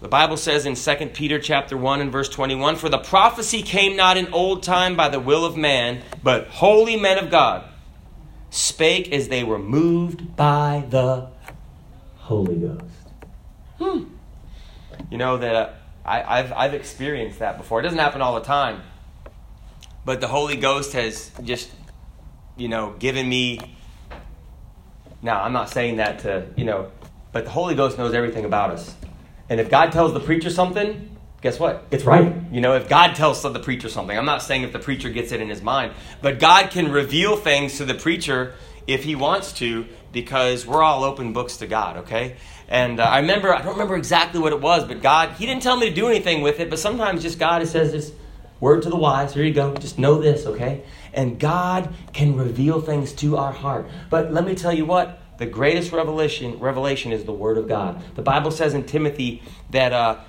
The 0.00 0.08
Bible 0.08 0.36
says 0.36 0.66
in 0.66 0.74
2 0.74 1.06
Peter 1.14 1.40
chapter 1.40 1.76
1 1.76 2.00
and 2.00 2.12
verse 2.12 2.28
21, 2.28 2.76
For 2.76 2.88
the 2.88 2.98
prophecy 2.98 3.62
came 3.62 3.96
not 3.96 4.16
in 4.16 4.32
old 4.32 4.62
time 4.62 4.96
by 4.96 5.08
the 5.08 5.18
will 5.18 5.44
of 5.44 5.56
man, 5.56 6.02
but 6.22 6.46
holy 6.46 6.96
men 6.96 7.18
of 7.18 7.30
God 7.30 7.64
spake 8.50 9.10
as 9.12 9.28
they 9.28 9.42
were 9.42 9.58
moved 9.58 10.36
by 10.36 10.84
the 10.90 11.28
Holy 12.18 12.56
Ghost. 12.56 12.84
Hmm. 13.78 14.04
You 15.10 15.18
know 15.18 15.38
that 15.38 15.54
uh, 15.56 15.70
I, 16.04 16.40
I've, 16.40 16.52
I've 16.52 16.74
experienced 16.74 17.38
that 17.38 17.56
before. 17.56 17.80
It 17.80 17.84
doesn't 17.84 17.98
happen 17.98 18.20
all 18.20 18.34
the 18.34 18.46
time. 18.46 18.82
But 20.04 20.20
the 20.20 20.28
Holy 20.28 20.56
Ghost 20.56 20.92
has 20.92 21.30
just, 21.42 21.70
you 22.56 22.68
know, 22.68 22.94
given 22.98 23.28
me. 23.28 23.58
Now, 25.22 25.42
I'm 25.42 25.54
not 25.54 25.70
saying 25.70 25.96
that 25.96 26.20
to, 26.20 26.46
you 26.56 26.64
know, 26.64 26.90
but 27.32 27.44
the 27.44 27.50
Holy 27.50 27.74
Ghost 27.74 27.96
knows 27.96 28.12
everything 28.12 28.44
about 28.44 28.70
us. 28.70 28.94
And 29.48 29.60
if 29.60 29.70
God 29.70 29.92
tells 29.92 30.12
the 30.12 30.20
preacher 30.20 30.50
something, 30.50 31.16
guess 31.40 31.58
what? 31.58 31.86
It's 31.90 32.04
right. 32.04 32.34
You 32.52 32.60
know, 32.60 32.74
if 32.74 32.88
God 32.88 33.14
tells 33.14 33.42
the 33.42 33.58
preacher 33.58 33.88
something, 33.88 34.16
I'm 34.16 34.24
not 34.26 34.42
saying 34.42 34.62
if 34.62 34.72
the 34.72 34.78
preacher 34.78 35.08
gets 35.08 35.32
it 35.32 35.40
in 35.40 35.48
his 35.48 35.62
mind, 35.62 35.92
but 36.20 36.38
God 36.38 36.70
can 36.70 36.90
reveal 36.92 37.36
things 37.36 37.78
to 37.78 37.84
the 37.84 37.94
preacher 37.94 38.54
if 38.86 39.04
he 39.04 39.14
wants 39.14 39.52
to 39.54 39.86
because 40.12 40.66
we're 40.66 40.82
all 40.82 41.04
open 41.04 41.32
books 41.32 41.58
to 41.58 41.66
God, 41.66 41.98
okay? 41.98 42.36
And 42.68 43.00
uh, 43.00 43.04
I 43.04 43.20
remember, 43.20 43.54
I 43.54 43.62
don't 43.62 43.72
remember 43.72 43.96
exactly 43.96 44.40
what 44.40 44.52
it 44.52 44.60
was, 44.60 44.84
but 44.84 45.02
God, 45.02 45.30
He 45.32 45.46
didn't 45.46 45.62
tell 45.62 45.76
me 45.76 45.88
to 45.88 45.94
do 45.94 46.08
anything 46.08 46.42
with 46.42 46.60
it, 46.60 46.70
but 46.70 46.78
sometimes 46.78 47.22
just 47.22 47.38
God 47.38 47.62
it 47.62 47.66
says, 47.66 47.92
this 47.92 48.12
Word 48.60 48.82
to 48.84 48.88
the 48.88 48.96
wise. 48.96 49.34
Here 49.34 49.44
you 49.44 49.52
go. 49.52 49.74
Just 49.74 49.98
know 49.98 50.20
this, 50.20 50.46
okay? 50.46 50.84
And 51.12 51.38
God 51.38 51.92
can 52.12 52.36
reveal 52.36 52.80
things 52.80 53.12
to 53.14 53.36
our 53.36 53.52
heart. 53.52 53.86
But 54.08 54.32
let 54.32 54.44
me 54.44 54.54
tell 54.54 54.72
you 54.72 54.86
what. 54.86 55.20
The 55.36 55.46
greatest 55.46 55.90
revelation, 55.90 56.60
revelation 56.60 57.12
is 57.12 57.24
the 57.24 57.32
Word 57.32 57.58
of 57.58 57.66
God. 57.66 58.02
The 58.14 58.22
Bible 58.22 58.52
says 58.52 58.72
in 58.72 58.84
Timothy 58.84 59.42
that, 59.70 59.92
uh, 59.92 60.20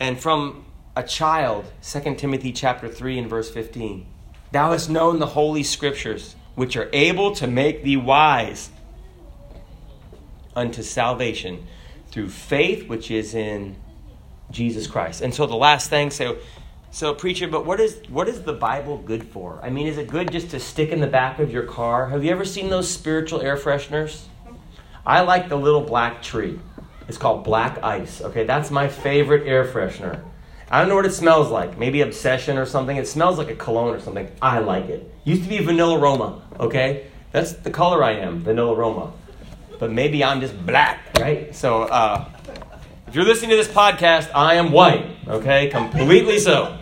and 0.00 0.18
from 0.18 0.64
a 0.96 1.02
child, 1.02 1.70
2 1.82 2.14
Timothy 2.14 2.50
chapter 2.50 2.88
3 2.88 3.18
and 3.18 3.30
verse 3.30 3.50
15, 3.50 4.06
thou 4.50 4.72
hast 4.72 4.88
known 4.88 5.18
the 5.18 5.26
holy 5.26 5.62
scriptures, 5.62 6.36
which 6.54 6.74
are 6.74 6.88
able 6.92 7.34
to 7.34 7.46
make 7.46 7.84
thee 7.84 7.98
wise 7.98 8.70
unto 10.56 10.82
salvation 10.82 11.66
through 12.08 12.28
faith 12.28 12.88
which 12.88 13.10
is 13.10 13.34
in 13.34 13.76
Jesus 14.50 14.86
Christ. 14.86 15.20
And 15.20 15.34
so 15.34 15.46
the 15.46 15.56
last 15.56 15.90
thing, 15.90 16.10
so 16.10 16.38
so, 16.94 17.12
preacher, 17.12 17.48
but 17.48 17.66
what 17.66 17.80
is 17.80 18.00
what 18.08 18.28
is 18.28 18.42
the 18.42 18.52
Bible 18.52 18.98
good 18.98 19.24
for? 19.24 19.58
I 19.64 19.68
mean, 19.68 19.88
is 19.88 19.98
it 19.98 20.06
good 20.06 20.30
just 20.30 20.50
to 20.50 20.60
stick 20.60 20.90
in 20.90 21.00
the 21.00 21.08
back 21.08 21.40
of 21.40 21.50
your 21.50 21.64
car? 21.64 22.08
Have 22.10 22.22
you 22.22 22.30
ever 22.30 22.44
seen 22.44 22.70
those 22.70 22.88
spiritual 22.88 23.40
air 23.40 23.56
fresheners? 23.56 24.26
I 25.04 25.22
like 25.22 25.48
the 25.48 25.56
little 25.56 25.80
black 25.80 26.22
tree. 26.22 26.60
It's 27.08 27.18
called 27.18 27.42
black 27.42 27.82
ice. 27.82 28.22
Okay, 28.22 28.44
that's 28.44 28.70
my 28.70 28.86
favorite 28.86 29.44
air 29.44 29.64
freshener. 29.64 30.22
I 30.70 30.78
don't 30.78 30.88
know 30.88 30.94
what 30.94 31.04
it 31.04 31.12
smells 31.12 31.50
like. 31.50 31.76
Maybe 31.78 32.00
obsession 32.00 32.58
or 32.58 32.64
something. 32.64 32.96
It 32.96 33.08
smells 33.08 33.38
like 33.38 33.50
a 33.50 33.56
cologne 33.56 33.92
or 33.96 34.00
something. 34.00 34.30
I 34.40 34.60
like 34.60 34.84
it. 34.84 35.12
Used 35.24 35.42
to 35.42 35.48
be 35.48 35.58
Vanillaroma, 35.58 36.42
okay? 36.60 37.08
That's 37.32 37.54
the 37.54 37.70
color 37.70 38.04
I 38.04 38.12
am, 38.12 38.44
vanilla 38.44 38.76
Roma. 38.76 39.12
But 39.78 39.92
maybe 39.92 40.24
I'm 40.24 40.40
just 40.40 40.66
black, 40.66 41.00
right? 41.18 41.54
So 41.54 41.82
uh, 41.82 42.28
if 43.06 43.14
you're 43.14 43.24
listening 43.24 43.50
to 43.50 43.56
this 43.56 43.68
podcast, 43.68 44.30
I 44.34 44.54
am 44.54 44.72
white, 44.72 45.06
okay? 45.28 45.68
Completely 45.68 46.38
so. 46.38 46.78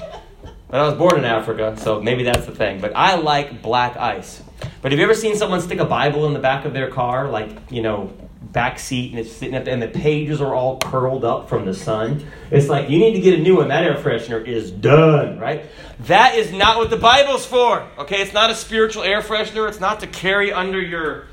But 0.69 0.81
I 0.81 0.87
was 0.87 0.95
born 0.95 1.19
in 1.19 1.25
Africa, 1.25 1.77
so 1.79 2.01
maybe 2.01 2.23
that's 2.23 2.47
the 2.47 2.55
thing. 2.55 2.81
But 2.81 2.93
I 2.97 3.17
like 3.17 3.61
black 3.61 3.97
ice. 3.97 4.43
But 4.81 4.93
have 4.93 4.99
you 4.99 5.05
ever 5.05 5.15
seen 5.15 5.37
someone 5.37 5.61
stick 5.61 5.79
a 5.81 5.85
Bible 5.85 6.27
in 6.27 6.33
the 6.33 6.39
back 6.39 6.65
of 6.65 6.73
their 6.73 6.91
car, 6.91 7.29
like, 7.29 7.51
you 7.71 7.83
know, 7.83 8.13
back 8.53 8.79
seat 8.79 9.11
and 9.11 9.19
it's 9.19 9.33
sitting 9.33 9.55
up 9.55 9.67
and 9.67 9.81
the 9.83 9.89
pages 9.89 10.41
are 10.41 10.55
all 10.55 10.79
curled 10.79 11.25
up 11.25 11.49
from 11.49 11.65
the 11.65 11.75
sun. 11.75 12.25
It's 12.51 12.69
like 12.69 12.91
you 12.91 12.99
need 12.99 13.15
to 13.15 13.21
get 13.21 13.39
a 13.39 13.43
new 13.43 13.57
one. 13.57 13.69
That 13.69 13.85
air 13.85 13.95
freshener 13.95 14.47
is 14.47 14.71
done, 14.71 15.39
right? 15.39 15.65
That 16.01 16.37
is 16.37 16.53
not 16.53 16.77
what 16.77 16.91
the 16.91 16.97
Bible's 16.97 17.47
for. 17.47 17.87
Okay, 17.99 18.21
it's 18.21 18.33
not 18.33 18.51
a 18.51 18.55
spiritual 18.55 19.03
air 19.03 19.23
freshener. 19.23 19.69
It's 19.69 19.81
not 19.81 20.01
to 20.01 20.07
carry 20.07 20.53
under 20.53 20.81
your, 20.81 21.29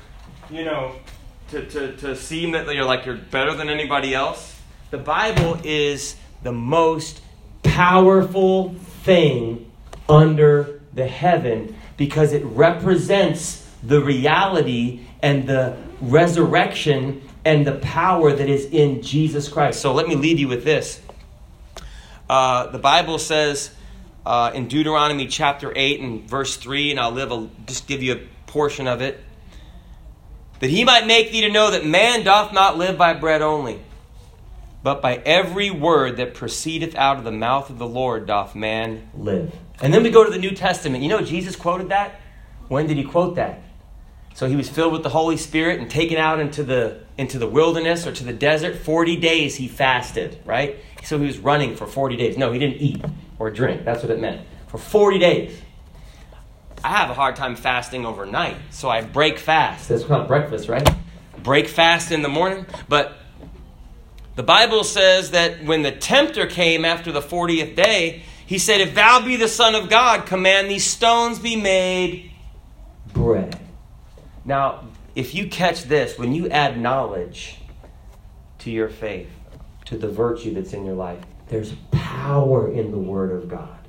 you 0.48 0.64
know, 0.64 0.94
to, 1.50 1.66
to, 1.66 1.96
to 1.96 2.16
seem 2.16 2.52
that 2.52 2.72
you're 2.74 2.84
like 2.84 3.06
you're 3.06 3.16
better 3.16 3.54
than 3.54 3.68
anybody 3.68 4.14
else. 4.14 4.56
The 4.90 4.98
Bible 4.98 5.58
is 5.64 6.16
the 6.42 6.52
most 6.52 7.20
powerful 7.62 8.74
thing 9.04 9.70
under 10.08 10.80
the 10.92 11.06
heaven 11.06 11.76
because 11.96 12.32
it 12.32 12.44
represents 12.44 13.66
the 13.82 14.00
reality 14.00 15.00
and 15.22 15.48
the 15.48 15.76
resurrection 16.00 17.22
and 17.44 17.66
the 17.66 17.76
power 17.78 18.32
that 18.32 18.48
is 18.48 18.66
in 18.66 19.02
Jesus 19.02 19.48
Christ. 19.48 19.80
So 19.80 19.92
let 19.92 20.06
me 20.06 20.14
leave 20.14 20.38
you 20.38 20.48
with 20.48 20.64
this. 20.64 21.00
Uh, 22.28 22.66
the 22.68 22.78
Bible 22.78 23.18
says 23.18 23.72
uh, 24.24 24.52
in 24.54 24.68
Deuteronomy 24.68 25.26
chapter 25.26 25.72
8 25.74 26.00
and 26.00 26.28
verse 26.28 26.56
3, 26.56 26.92
and 26.92 27.00
I'll 27.00 27.10
live 27.10 27.32
a, 27.32 27.48
just 27.66 27.86
give 27.88 28.02
you 28.02 28.14
a 28.14 28.20
portion 28.46 28.86
of 28.86 29.00
it, 29.00 29.20
that 30.60 30.70
he 30.70 30.84
might 30.84 31.06
make 31.06 31.32
thee 31.32 31.40
to 31.42 31.50
know 31.50 31.70
that 31.72 31.84
man 31.84 32.22
doth 32.22 32.52
not 32.52 32.78
live 32.78 32.96
by 32.96 33.14
bread 33.14 33.42
only, 33.42 33.80
but 34.82 35.02
by 35.02 35.16
every 35.16 35.70
word 35.70 36.18
that 36.18 36.34
proceedeth 36.34 36.94
out 36.94 37.18
of 37.18 37.24
the 37.24 37.32
mouth 37.32 37.68
of 37.70 37.78
the 37.78 37.86
Lord 37.86 38.26
doth 38.26 38.54
man 38.54 39.10
live. 39.14 39.54
And 39.82 39.92
then 39.92 40.02
we 40.02 40.10
go 40.10 40.24
to 40.24 40.30
the 40.30 40.38
New 40.38 40.52
Testament. 40.52 41.02
You 41.02 41.08
know, 41.08 41.22
Jesus 41.22 41.56
quoted 41.56 41.88
that. 41.88 42.20
When 42.68 42.86
did 42.86 42.96
he 42.96 43.04
quote 43.04 43.36
that? 43.36 43.62
So 44.34 44.46
he 44.46 44.56
was 44.56 44.68
filled 44.68 44.92
with 44.92 45.02
the 45.02 45.08
Holy 45.08 45.36
Spirit 45.36 45.80
and 45.80 45.90
taken 45.90 46.16
out 46.16 46.38
into 46.40 46.62
the 46.62 47.00
into 47.18 47.38
the 47.38 47.46
wilderness 47.46 48.06
or 48.06 48.12
to 48.12 48.24
the 48.24 48.32
desert. 48.32 48.76
40 48.76 49.16
days 49.16 49.56
he 49.56 49.68
fasted, 49.68 50.38
right? 50.44 50.76
So 51.02 51.18
he 51.18 51.26
was 51.26 51.38
running 51.38 51.76
for 51.76 51.86
40 51.86 52.16
days. 52.16 52.38
No, 52.38 52.52
he 52.52 52.58
didn't 52.58 52.80
eat 52.80 53.04
or 53.38 53.50
drink. 53.50 53.84
That's 53.84 54.02
what 54.02 54.10
it 54.10 54.20
meant. 54.20 54.46
For 54.68 54.78
40 54.78 55.18
days. 55.18 55.60
I 56.82 56.88
have 56.88 57.10
a 57.10 57.14
hard 57.14 57.36
time 57.36 57.56
fasting 57.56 58.06
overnight, 58.06 58.56
so 58.70 58.88
I 58.88 59.02
break 59.02 59.38
fast. 59.38 59.88
That's 59.88 60.04
called 60.04 60.28
breakfast, 60.28 60.68
right? 60.68 60.88
Break 61.42 61.68
fast 61.68 62.10
in 62.12 62.22
the 62.22 62.28
morning. 62.28 62.66
But 62.88 63.16
the 64.36 64.42
Bible 64.42 64.84
says 64.84 65.32
that 65.32 65.64
when 65.64 65.82
the 65.82 65.92
tempter 65.92 66.46
came 66.46 66.84
after 66.84 67.12
the 67.12 67.20
40th 67.20 67.76
day, 67.76 68.22
he 68.46 68.58
said, 68.58 68.80
If 68.80 68.94
thou 68.94 69.24
be 69.24 69.36
the 69.36 69.48
Son 69.48 69.74
of 69.74 69.88
God, 69.90 70.26
command 70.26 70.70
these 70.70 70.86
stones 70.86 71.38
be 71.38 71.56
made 71.56 72.30
bread. 73.12 73.58
Now, 74.44 74.88
if 75.14 75.34
you 75.34 75.48
catch 75.48 75.84
this, 75.84 76.18
when 76.18 76.32
you 76.32 76.48
add 76.48 76.80
knowledge 76.80 77.58
to 78.60 78.70
your 78.70 78.88
faith, 78.88 79.28
to 79.86 79.98
the 79.98 80.08
virtue 80.08 80.54
that's 80.54 80.72
in 80.72 80.84
your 80.84 80.94
life, 80.94 81.20
there's 81.48 81.74
power 81.90 82.70
in 82.70 82.90
the 82.90 82.98
Word 82.98 83.32
of 83.32 83.48
God. 83.48 83.79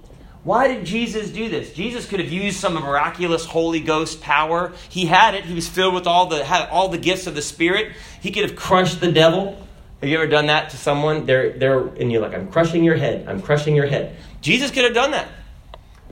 Why 0.44 0.68
did 0.68 0.86
Jesus 0.86 1.30
do 1.30 1.50
this? 1.50 1.74
Jesus 1.74 2.08
could 2.08 2.20
have 2.20 2.32
used 2.32 2.60
some 2.60 2.74
miraculous 2.74 3.46
Holy 3.46 3.80
Ghost 3.80 4.22
power. 4.22 4.74
He 4.90 5.06
had 5.06 5.36
it. 5.36 5.46
He 5.46 5.54
was 5.54 5.68
filled 5.68 5.94
with 5.94 6.08
all 6.08 6.26
the 6.26 6.44
had 6.44 6.68
all 6.70 6.90
the 6.90 6.98
gifts 6.98 7.28
of 7.28 7.36
the 7.36 7.44
Spirit. 7.44 7.94
He 8.22 8.32
could 8.32 8.44
have 8.44 8.56
crushed 8.56 9.02
the 9.02 9.12
devil. 9.12 9.56
Have 10.00 10.10
you 10.10 10.18
ever 10.18 10.26
done 10.26 10.48
that 10.48 10.72
to 10.72 10.78
someone? 10.78 11.28
They're 11.28 11.52
they're 11.54 11.86
and 11.88 12.12
you're 12.12 12.22
like, 12.22 12.34
I'm 12.34 12.52
crushing 12.52 12.84
your 12.84 12.96
head. 12.96 13.28
I'm 13.28 13.42
crushing 13.42 13.76
your 13.76 13.86
head. 13.86 14.16
Jesus 14.42 14.72
could 14.72 14.84
have 14.84 14.96
done 14.96 15.12
that. 15.12 15.28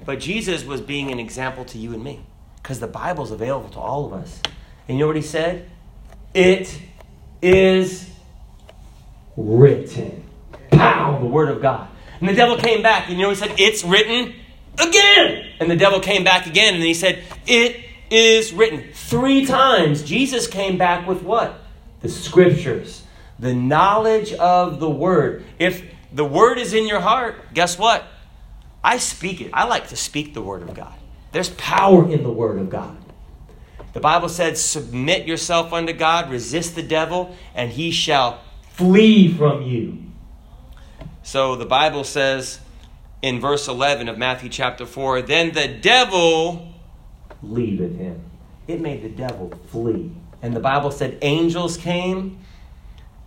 But 0.06 0.20
Jesus 0.20 0.64
was 0.64 0.80
being 0.80 1.12
an 1.12 1.20
example 1.20 1.66
to 1.66 1.80
you 1.80 1.94
and 1.94 2.04
me 2.04 2.22
because 2.62 2.80
the 2.80 2.88
Bible's 2.88 3.32
available 3.32 3.70
to 3.70 3.80
all 3.80 4.06
of 4.06 4.14
us. 4.14 4.42
And 4.88 4.98
you 4.98 5.04
know 5.04 5.08
what 5.08 5.16
he 5.16 5.22
said? 5.24 5.70
It 6.36 6.80
is 7.42 8.10
written. 9.36 10.24
Pow! 10.72 11.18
The 11.20 11.26
Word 11.26 11.50
of 11.50 11.62
God. 11.62 11.90
And 12.20 12.30
the 12.30 12.34
devil 12.34 12.58
came 12.58 12.82
back, 12.82 13.10
and 13.10 13.18
you 13.18 13.24
know 13.24 13.30
he 13.30 13.36
said? 13.36 13.56
It's 13.58 13.84
written 13.84 14.34
again. 14.78 15.46
And 15.60 15.70
the 15.70 15.76
devil 15.76 16.00
came 16.00 16.24
back 16.24 16.46
again, 16.48 16.76
and 16.76 16.84
he 16.84 16.94
said, 16.94 17.24
It 17.48 17.86
is 18.10 18.54
written. 18.54 18.92
Three 18.94 19.46
times 19.46 20.04
Jesus 20.04 20.48
came 20.48 20.78
back 20.78 21.08
with 21.08 21.24
what? 21.24 21.62
The 22.02 22.10
scriptures, 22.10 23.04
the 23.38 23.54
knowledge 23.54 24.34
of 24.34 24.80
the 24.80 24.90
Word. 24.90 25.44
If 25.58 25.84
the 26.12 26.26
Word 26.26 26.58
is 26.58 26.74
in 26.74 26.88
your 26.88 27.02
heart, 27.02 27.54
guess 27.54 27.78
what? 27.78 28.04
I 28.84 28.98
speak 28.98 29.42
it. 29.42 29.52
I 29.54 29.66
like 29.66 29.90
to 29.90 29.96
speak 29.96 30.34
the 30.34 30.42
Word 30.42 30.64
of 30.64 30.74
God. 30.74 30.94
There's 31.32 31.50
power 31.52 32.10
in 32.10 32.24
the 32.24 32.32
Word 32.32 32.58
of 32.58 32.70
God. 32.70 32.98
The 33.94 34.00
Bible 34.00 34.30
said, 34.30 34.58
Submit 34.58 35.28
yourself 35.28 35.74
unto 35.74 35.94
God, 35.94 36.30
resist 36.30 36.76
the 36.76 36.84
devil, 36.84 37.36
and 37.54 37.72
he 37.72 37.92
shall 37.92 38.42
flee 38.72 39.32
from 39.32 39.62
you. 39.64 40.09
So 41.30 41.56
the 41.56 41.64
Bible 41.64 42.06
says 42.06 42.60
in 43.22 43.40
verse 43.40 43.68
11 43.68 44.10
of 44.10 44.18
Matthew 44.18 44.50
chapter 44.50 44.88
4 44.88 45.22
Then 45.22 45.52
the 45.52 45.68
devil 45.68 46.74
leaveth 47.44 47.96
him. 47.96 48.20
It 48.68 48.82
made 48.82 49.04
the 49.04 49.10
devil 49.10 49.54
flee. 49.68 50.12
And 50.42 50.56
the 50.56 50.60
Bible 50.60 50.90
said, 50.90 51.20
Angels 51.22 51.78
came 51.78 52.40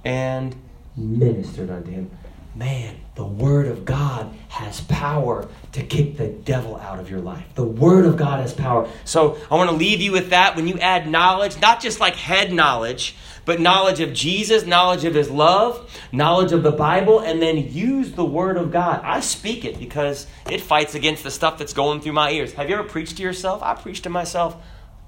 and 0.04 0.56
ministered 0.96 1.70
unto 1.70 1.92
him. 1.92 2.10
Man, 2.56 2.96
the 3.14 3.24
Word 3.24 3.68
of 3.68 3.84
God 3.84 4.34
has 4.48 4.80
power 4.80 5.48
to 5.70 5.82
kick 5.84 6.16
the 6.16 6.26
devil 6.26 6.78
out 6.78 6.98
of 6.98 7.08
your 7.08 7.20
life. 7.20 7.44
The 7.54 7.62
Word 7.62 8.04
of 8.04 8.16
God 8.16 8.40
has 8.40 8.52
power. 8.52 8.90
So 9.04 9.38
I 9.48 9.54
want 9.54 9.70
to 9.70 9.76
leave 9.76 10.00
you 10.00 10.10
with 10.10 10.30
that. 10.30 10.56
When 10.56 10.66
you 10.66 10.76
add 10.80 11.08
knowledge, 11.08 11.60
not 11.60 11.80
just 11.80 12.00
like 12.00 12.16
head 12.16 12.52
knowledge, 12.52 13.14
but 13.44 13.60
knowledge 13.60 14.00
of 14.00 14.12
Jesus, 14.12 14.66
knowledge 14.66 15.04
of 15.04 15.14
His 15.14 15.30
love, 15.30 15.90
knowledge 16.12 16.52
of 16.52 16.62
the 16.62 16.72
Bible, 16.72 17.20
and 17.20 17.40
then 17.42 17.56
use 17.72 18.12
the 18.12 18.24
Word 18.24 18.56
of 18.56 18.70
God. 18.70 19.00
I 19.04 19.20
speak 19.20 19.64
it 19.64 19.78
because 19.78 20.26
it 20.50 20.60
fights 20.60 20.94
against 20.94 21.22
the 21.24 21.30
stuff 21.30 21.58
that's 21.58 21.72
going 21.72 22.00
through 22.00 22.12
my 22.12 22.30
ears. 22.30 22.52
Have 22.54 22.68
you 22.68 22.76
ever 22.76 22.88
preached 22.88 23.16
to 23.16 23.22
yourself? 23.22 23.62
I 23.62 23.74
preach 23.74 24.02
to 24.02 24.10
myself 24.10 24.56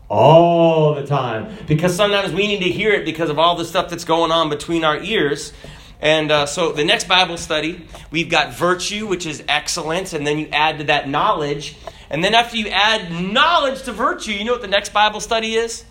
all 0.08 0.94
the 0.94 1.06
time 1.06 1.56
because 1.66 1.96
sometimes 1.96 2.32
we 2.32 2.46
need 2.46 2.62
to 2.62 2.70
hear 2.70 2.92
it 2.92 3.04
because 3.04 3.30
of 3.30 3.38
all 3.38 3.56
the 3.56 3.64
stuff 3.64 3.88
that's 3.88 4.04
going 4.04 4.30
on 4.30 4.48
between 4.48 4.84
our 4.84 4.98
ears. 4.98 5.52
And 6.00 6.30
uh, 6.30 6.46
so 6.46 6.72
the 6.72 6.84
next 6.84 7.08
Bible 7.08 7.38
study, 7.38 7.86
we've 8.10 8.28
got 8.28 8.54
virtue, 8.54 9.06
which 9.06 9.24
is 9.26 9.42
excellence, 9.48 10.12
and 10.12 10.26
then 10.26 10.38
you 10.38 10.48
add 10.52 10.78
to 10.78 10.84
that 10.84 11.08
knowledge. 11.08 11.76
And 12.10 12.22
then 12.22 12.34
after 12.34 12.56
you 12.56 12.68
add 12.68 13.10
knowledge 13.10 13.82
to 13.84 13.92
virtue, 13.92 14.32
you 14.32 14.44
know 14.44 14.52
what 14.52 14.60
the 14.60 14.68
next 14.68 14.92
Bible 14.92 15.20
study 15.20 15.54
is? 15.54 15.84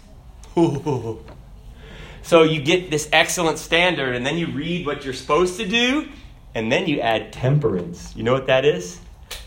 so 2.23 2.43
you 2.43 2.61
get 2.61 2.89
this 2.89 3.09
excellent 3.11 3.59
standard, 3.59 4.15
and 4.15 4.25
then 4.25 4.37
you 4.37 4.47
read 4.47 4.85
what 4.85 5.03
you're 5.03 5.13
supposed 5.13 5.57
to 5.57 5.67
do, 5.67 6.09
and 6.55 6.71
then 6.71 6.87
you 6.87 7.01
add 7.01 7.33
temperance. 7.33 8.15
You 8.15 8.23
know 8.23 8.33
what 8.33 8.47
that 8.47 8.63
is? 8.63 8.99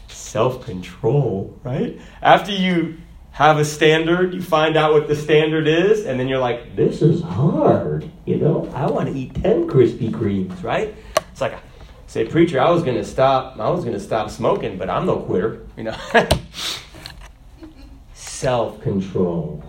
Self 0.09 0.65
control, 0.65 1.59
right? 1.65 1.99
After 2.21 2.53
you 2.53 2.99
have 3.33 3.59
a 3.59 3.65
standard, 3.65 4.35
you 4.35 4.43
find 4.43 4.77
out 4.77 4.93
what 4.93 5.09
the 5.09 5.17
standard 5.17 5.67
is, 5.67 6.05
and 6.05 6.21
then 6.21 6.29
you're 6.29 6.39
like, 6.39 6.77
this 6.77 7.01
is 7.01 7.23
hard. 7.23 8.11
You 8.27 8.37
know, 8.37 8.71
I 8.75 8.91
want 8.91 9.09
to 9.09 9.15
eat 9.19 9.35
10 9.43 9.69
Krispy 9.69 10.11
Kremes, 10.11 10.63
right? 10.63 10.95
It's 11.33 11.41
like, 11.41 11.59
say, 12.07 12.27
preacher, 12.27 12.61
I 12.61 12.71
was 12.71 12.83
going 12.83 12.97
to 12.97 13.05
stop, 13.05 13.59
I 13.59 13.71
was 13.71 13.85
going 13.85 13.97
to 13.97 14.01
stop 14.01 14.31
smoking, 14.31 14.77
but 14.77 14.91
I'm 14.91 15.07
no 15.07 15.17
quitter, 15.21 15.67
you 15.79 15.85
know. 15.85 15.97
Self 18.15 18.83
control. 18.83 19.63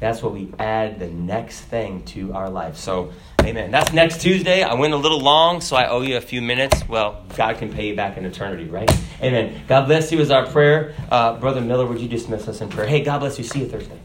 That's 0.00 0.22
what 0.22 0.32
we 0.32 0.52
add 0.58 1.00
the 1.00 1.08
next 1.08 1.60
thing 1.62 2.04
to 2.06 2.32
our 2.32 2.48
life. 2.48 2.76
So, 2.76 3.12
amen. 3.42 3.70
That's 3.72 3.92
next 3.92 4.20
Tuesday. 4.22 4.62
I 4.62 4.74
went 4.74 4.94
a 4.94 4.96
little 4.96 5.20
long, 5.20 5.60
so 5.60 5.74
I 5.74 5.88
owe 5.88 6.02
you 6.02 6.16
a 6.16 6.20
few 6.20 6.40
minutes. 6.40 6.86
Well, 6.88 7.24
God 7.36 7.58
can 7.58 7.72
pay 7.72 7.88
you 7.88 7.96
back 7.96 8.16
in 8.16 8.24
eternity, 8.24 8.66
right? 8.66 8.90
Amen. 9.20 9.62
God 9.66 9.86
bless 9.86 10.12
you 10.12 10.20
is 10.20 10.30
our 10.30 10.46
prayer. 10.46 10.94
Uh, 11.10 11.36
Brother 11.38 11.60
Miller, 11.60 11.86
would 11.86 12.00
you 12.00 12.08
dismiss 12.08 12.46
us 12.46 12.60
in 12.60 12.68
prayer? 12.68 12.86
Hey, 12.86 13.02
God 13.02 13.18
bless 13.18 13.38
you. 13.38 13.44
See 13.44 13.60
you 13.60 13.68
Thursday. 13.68 13.98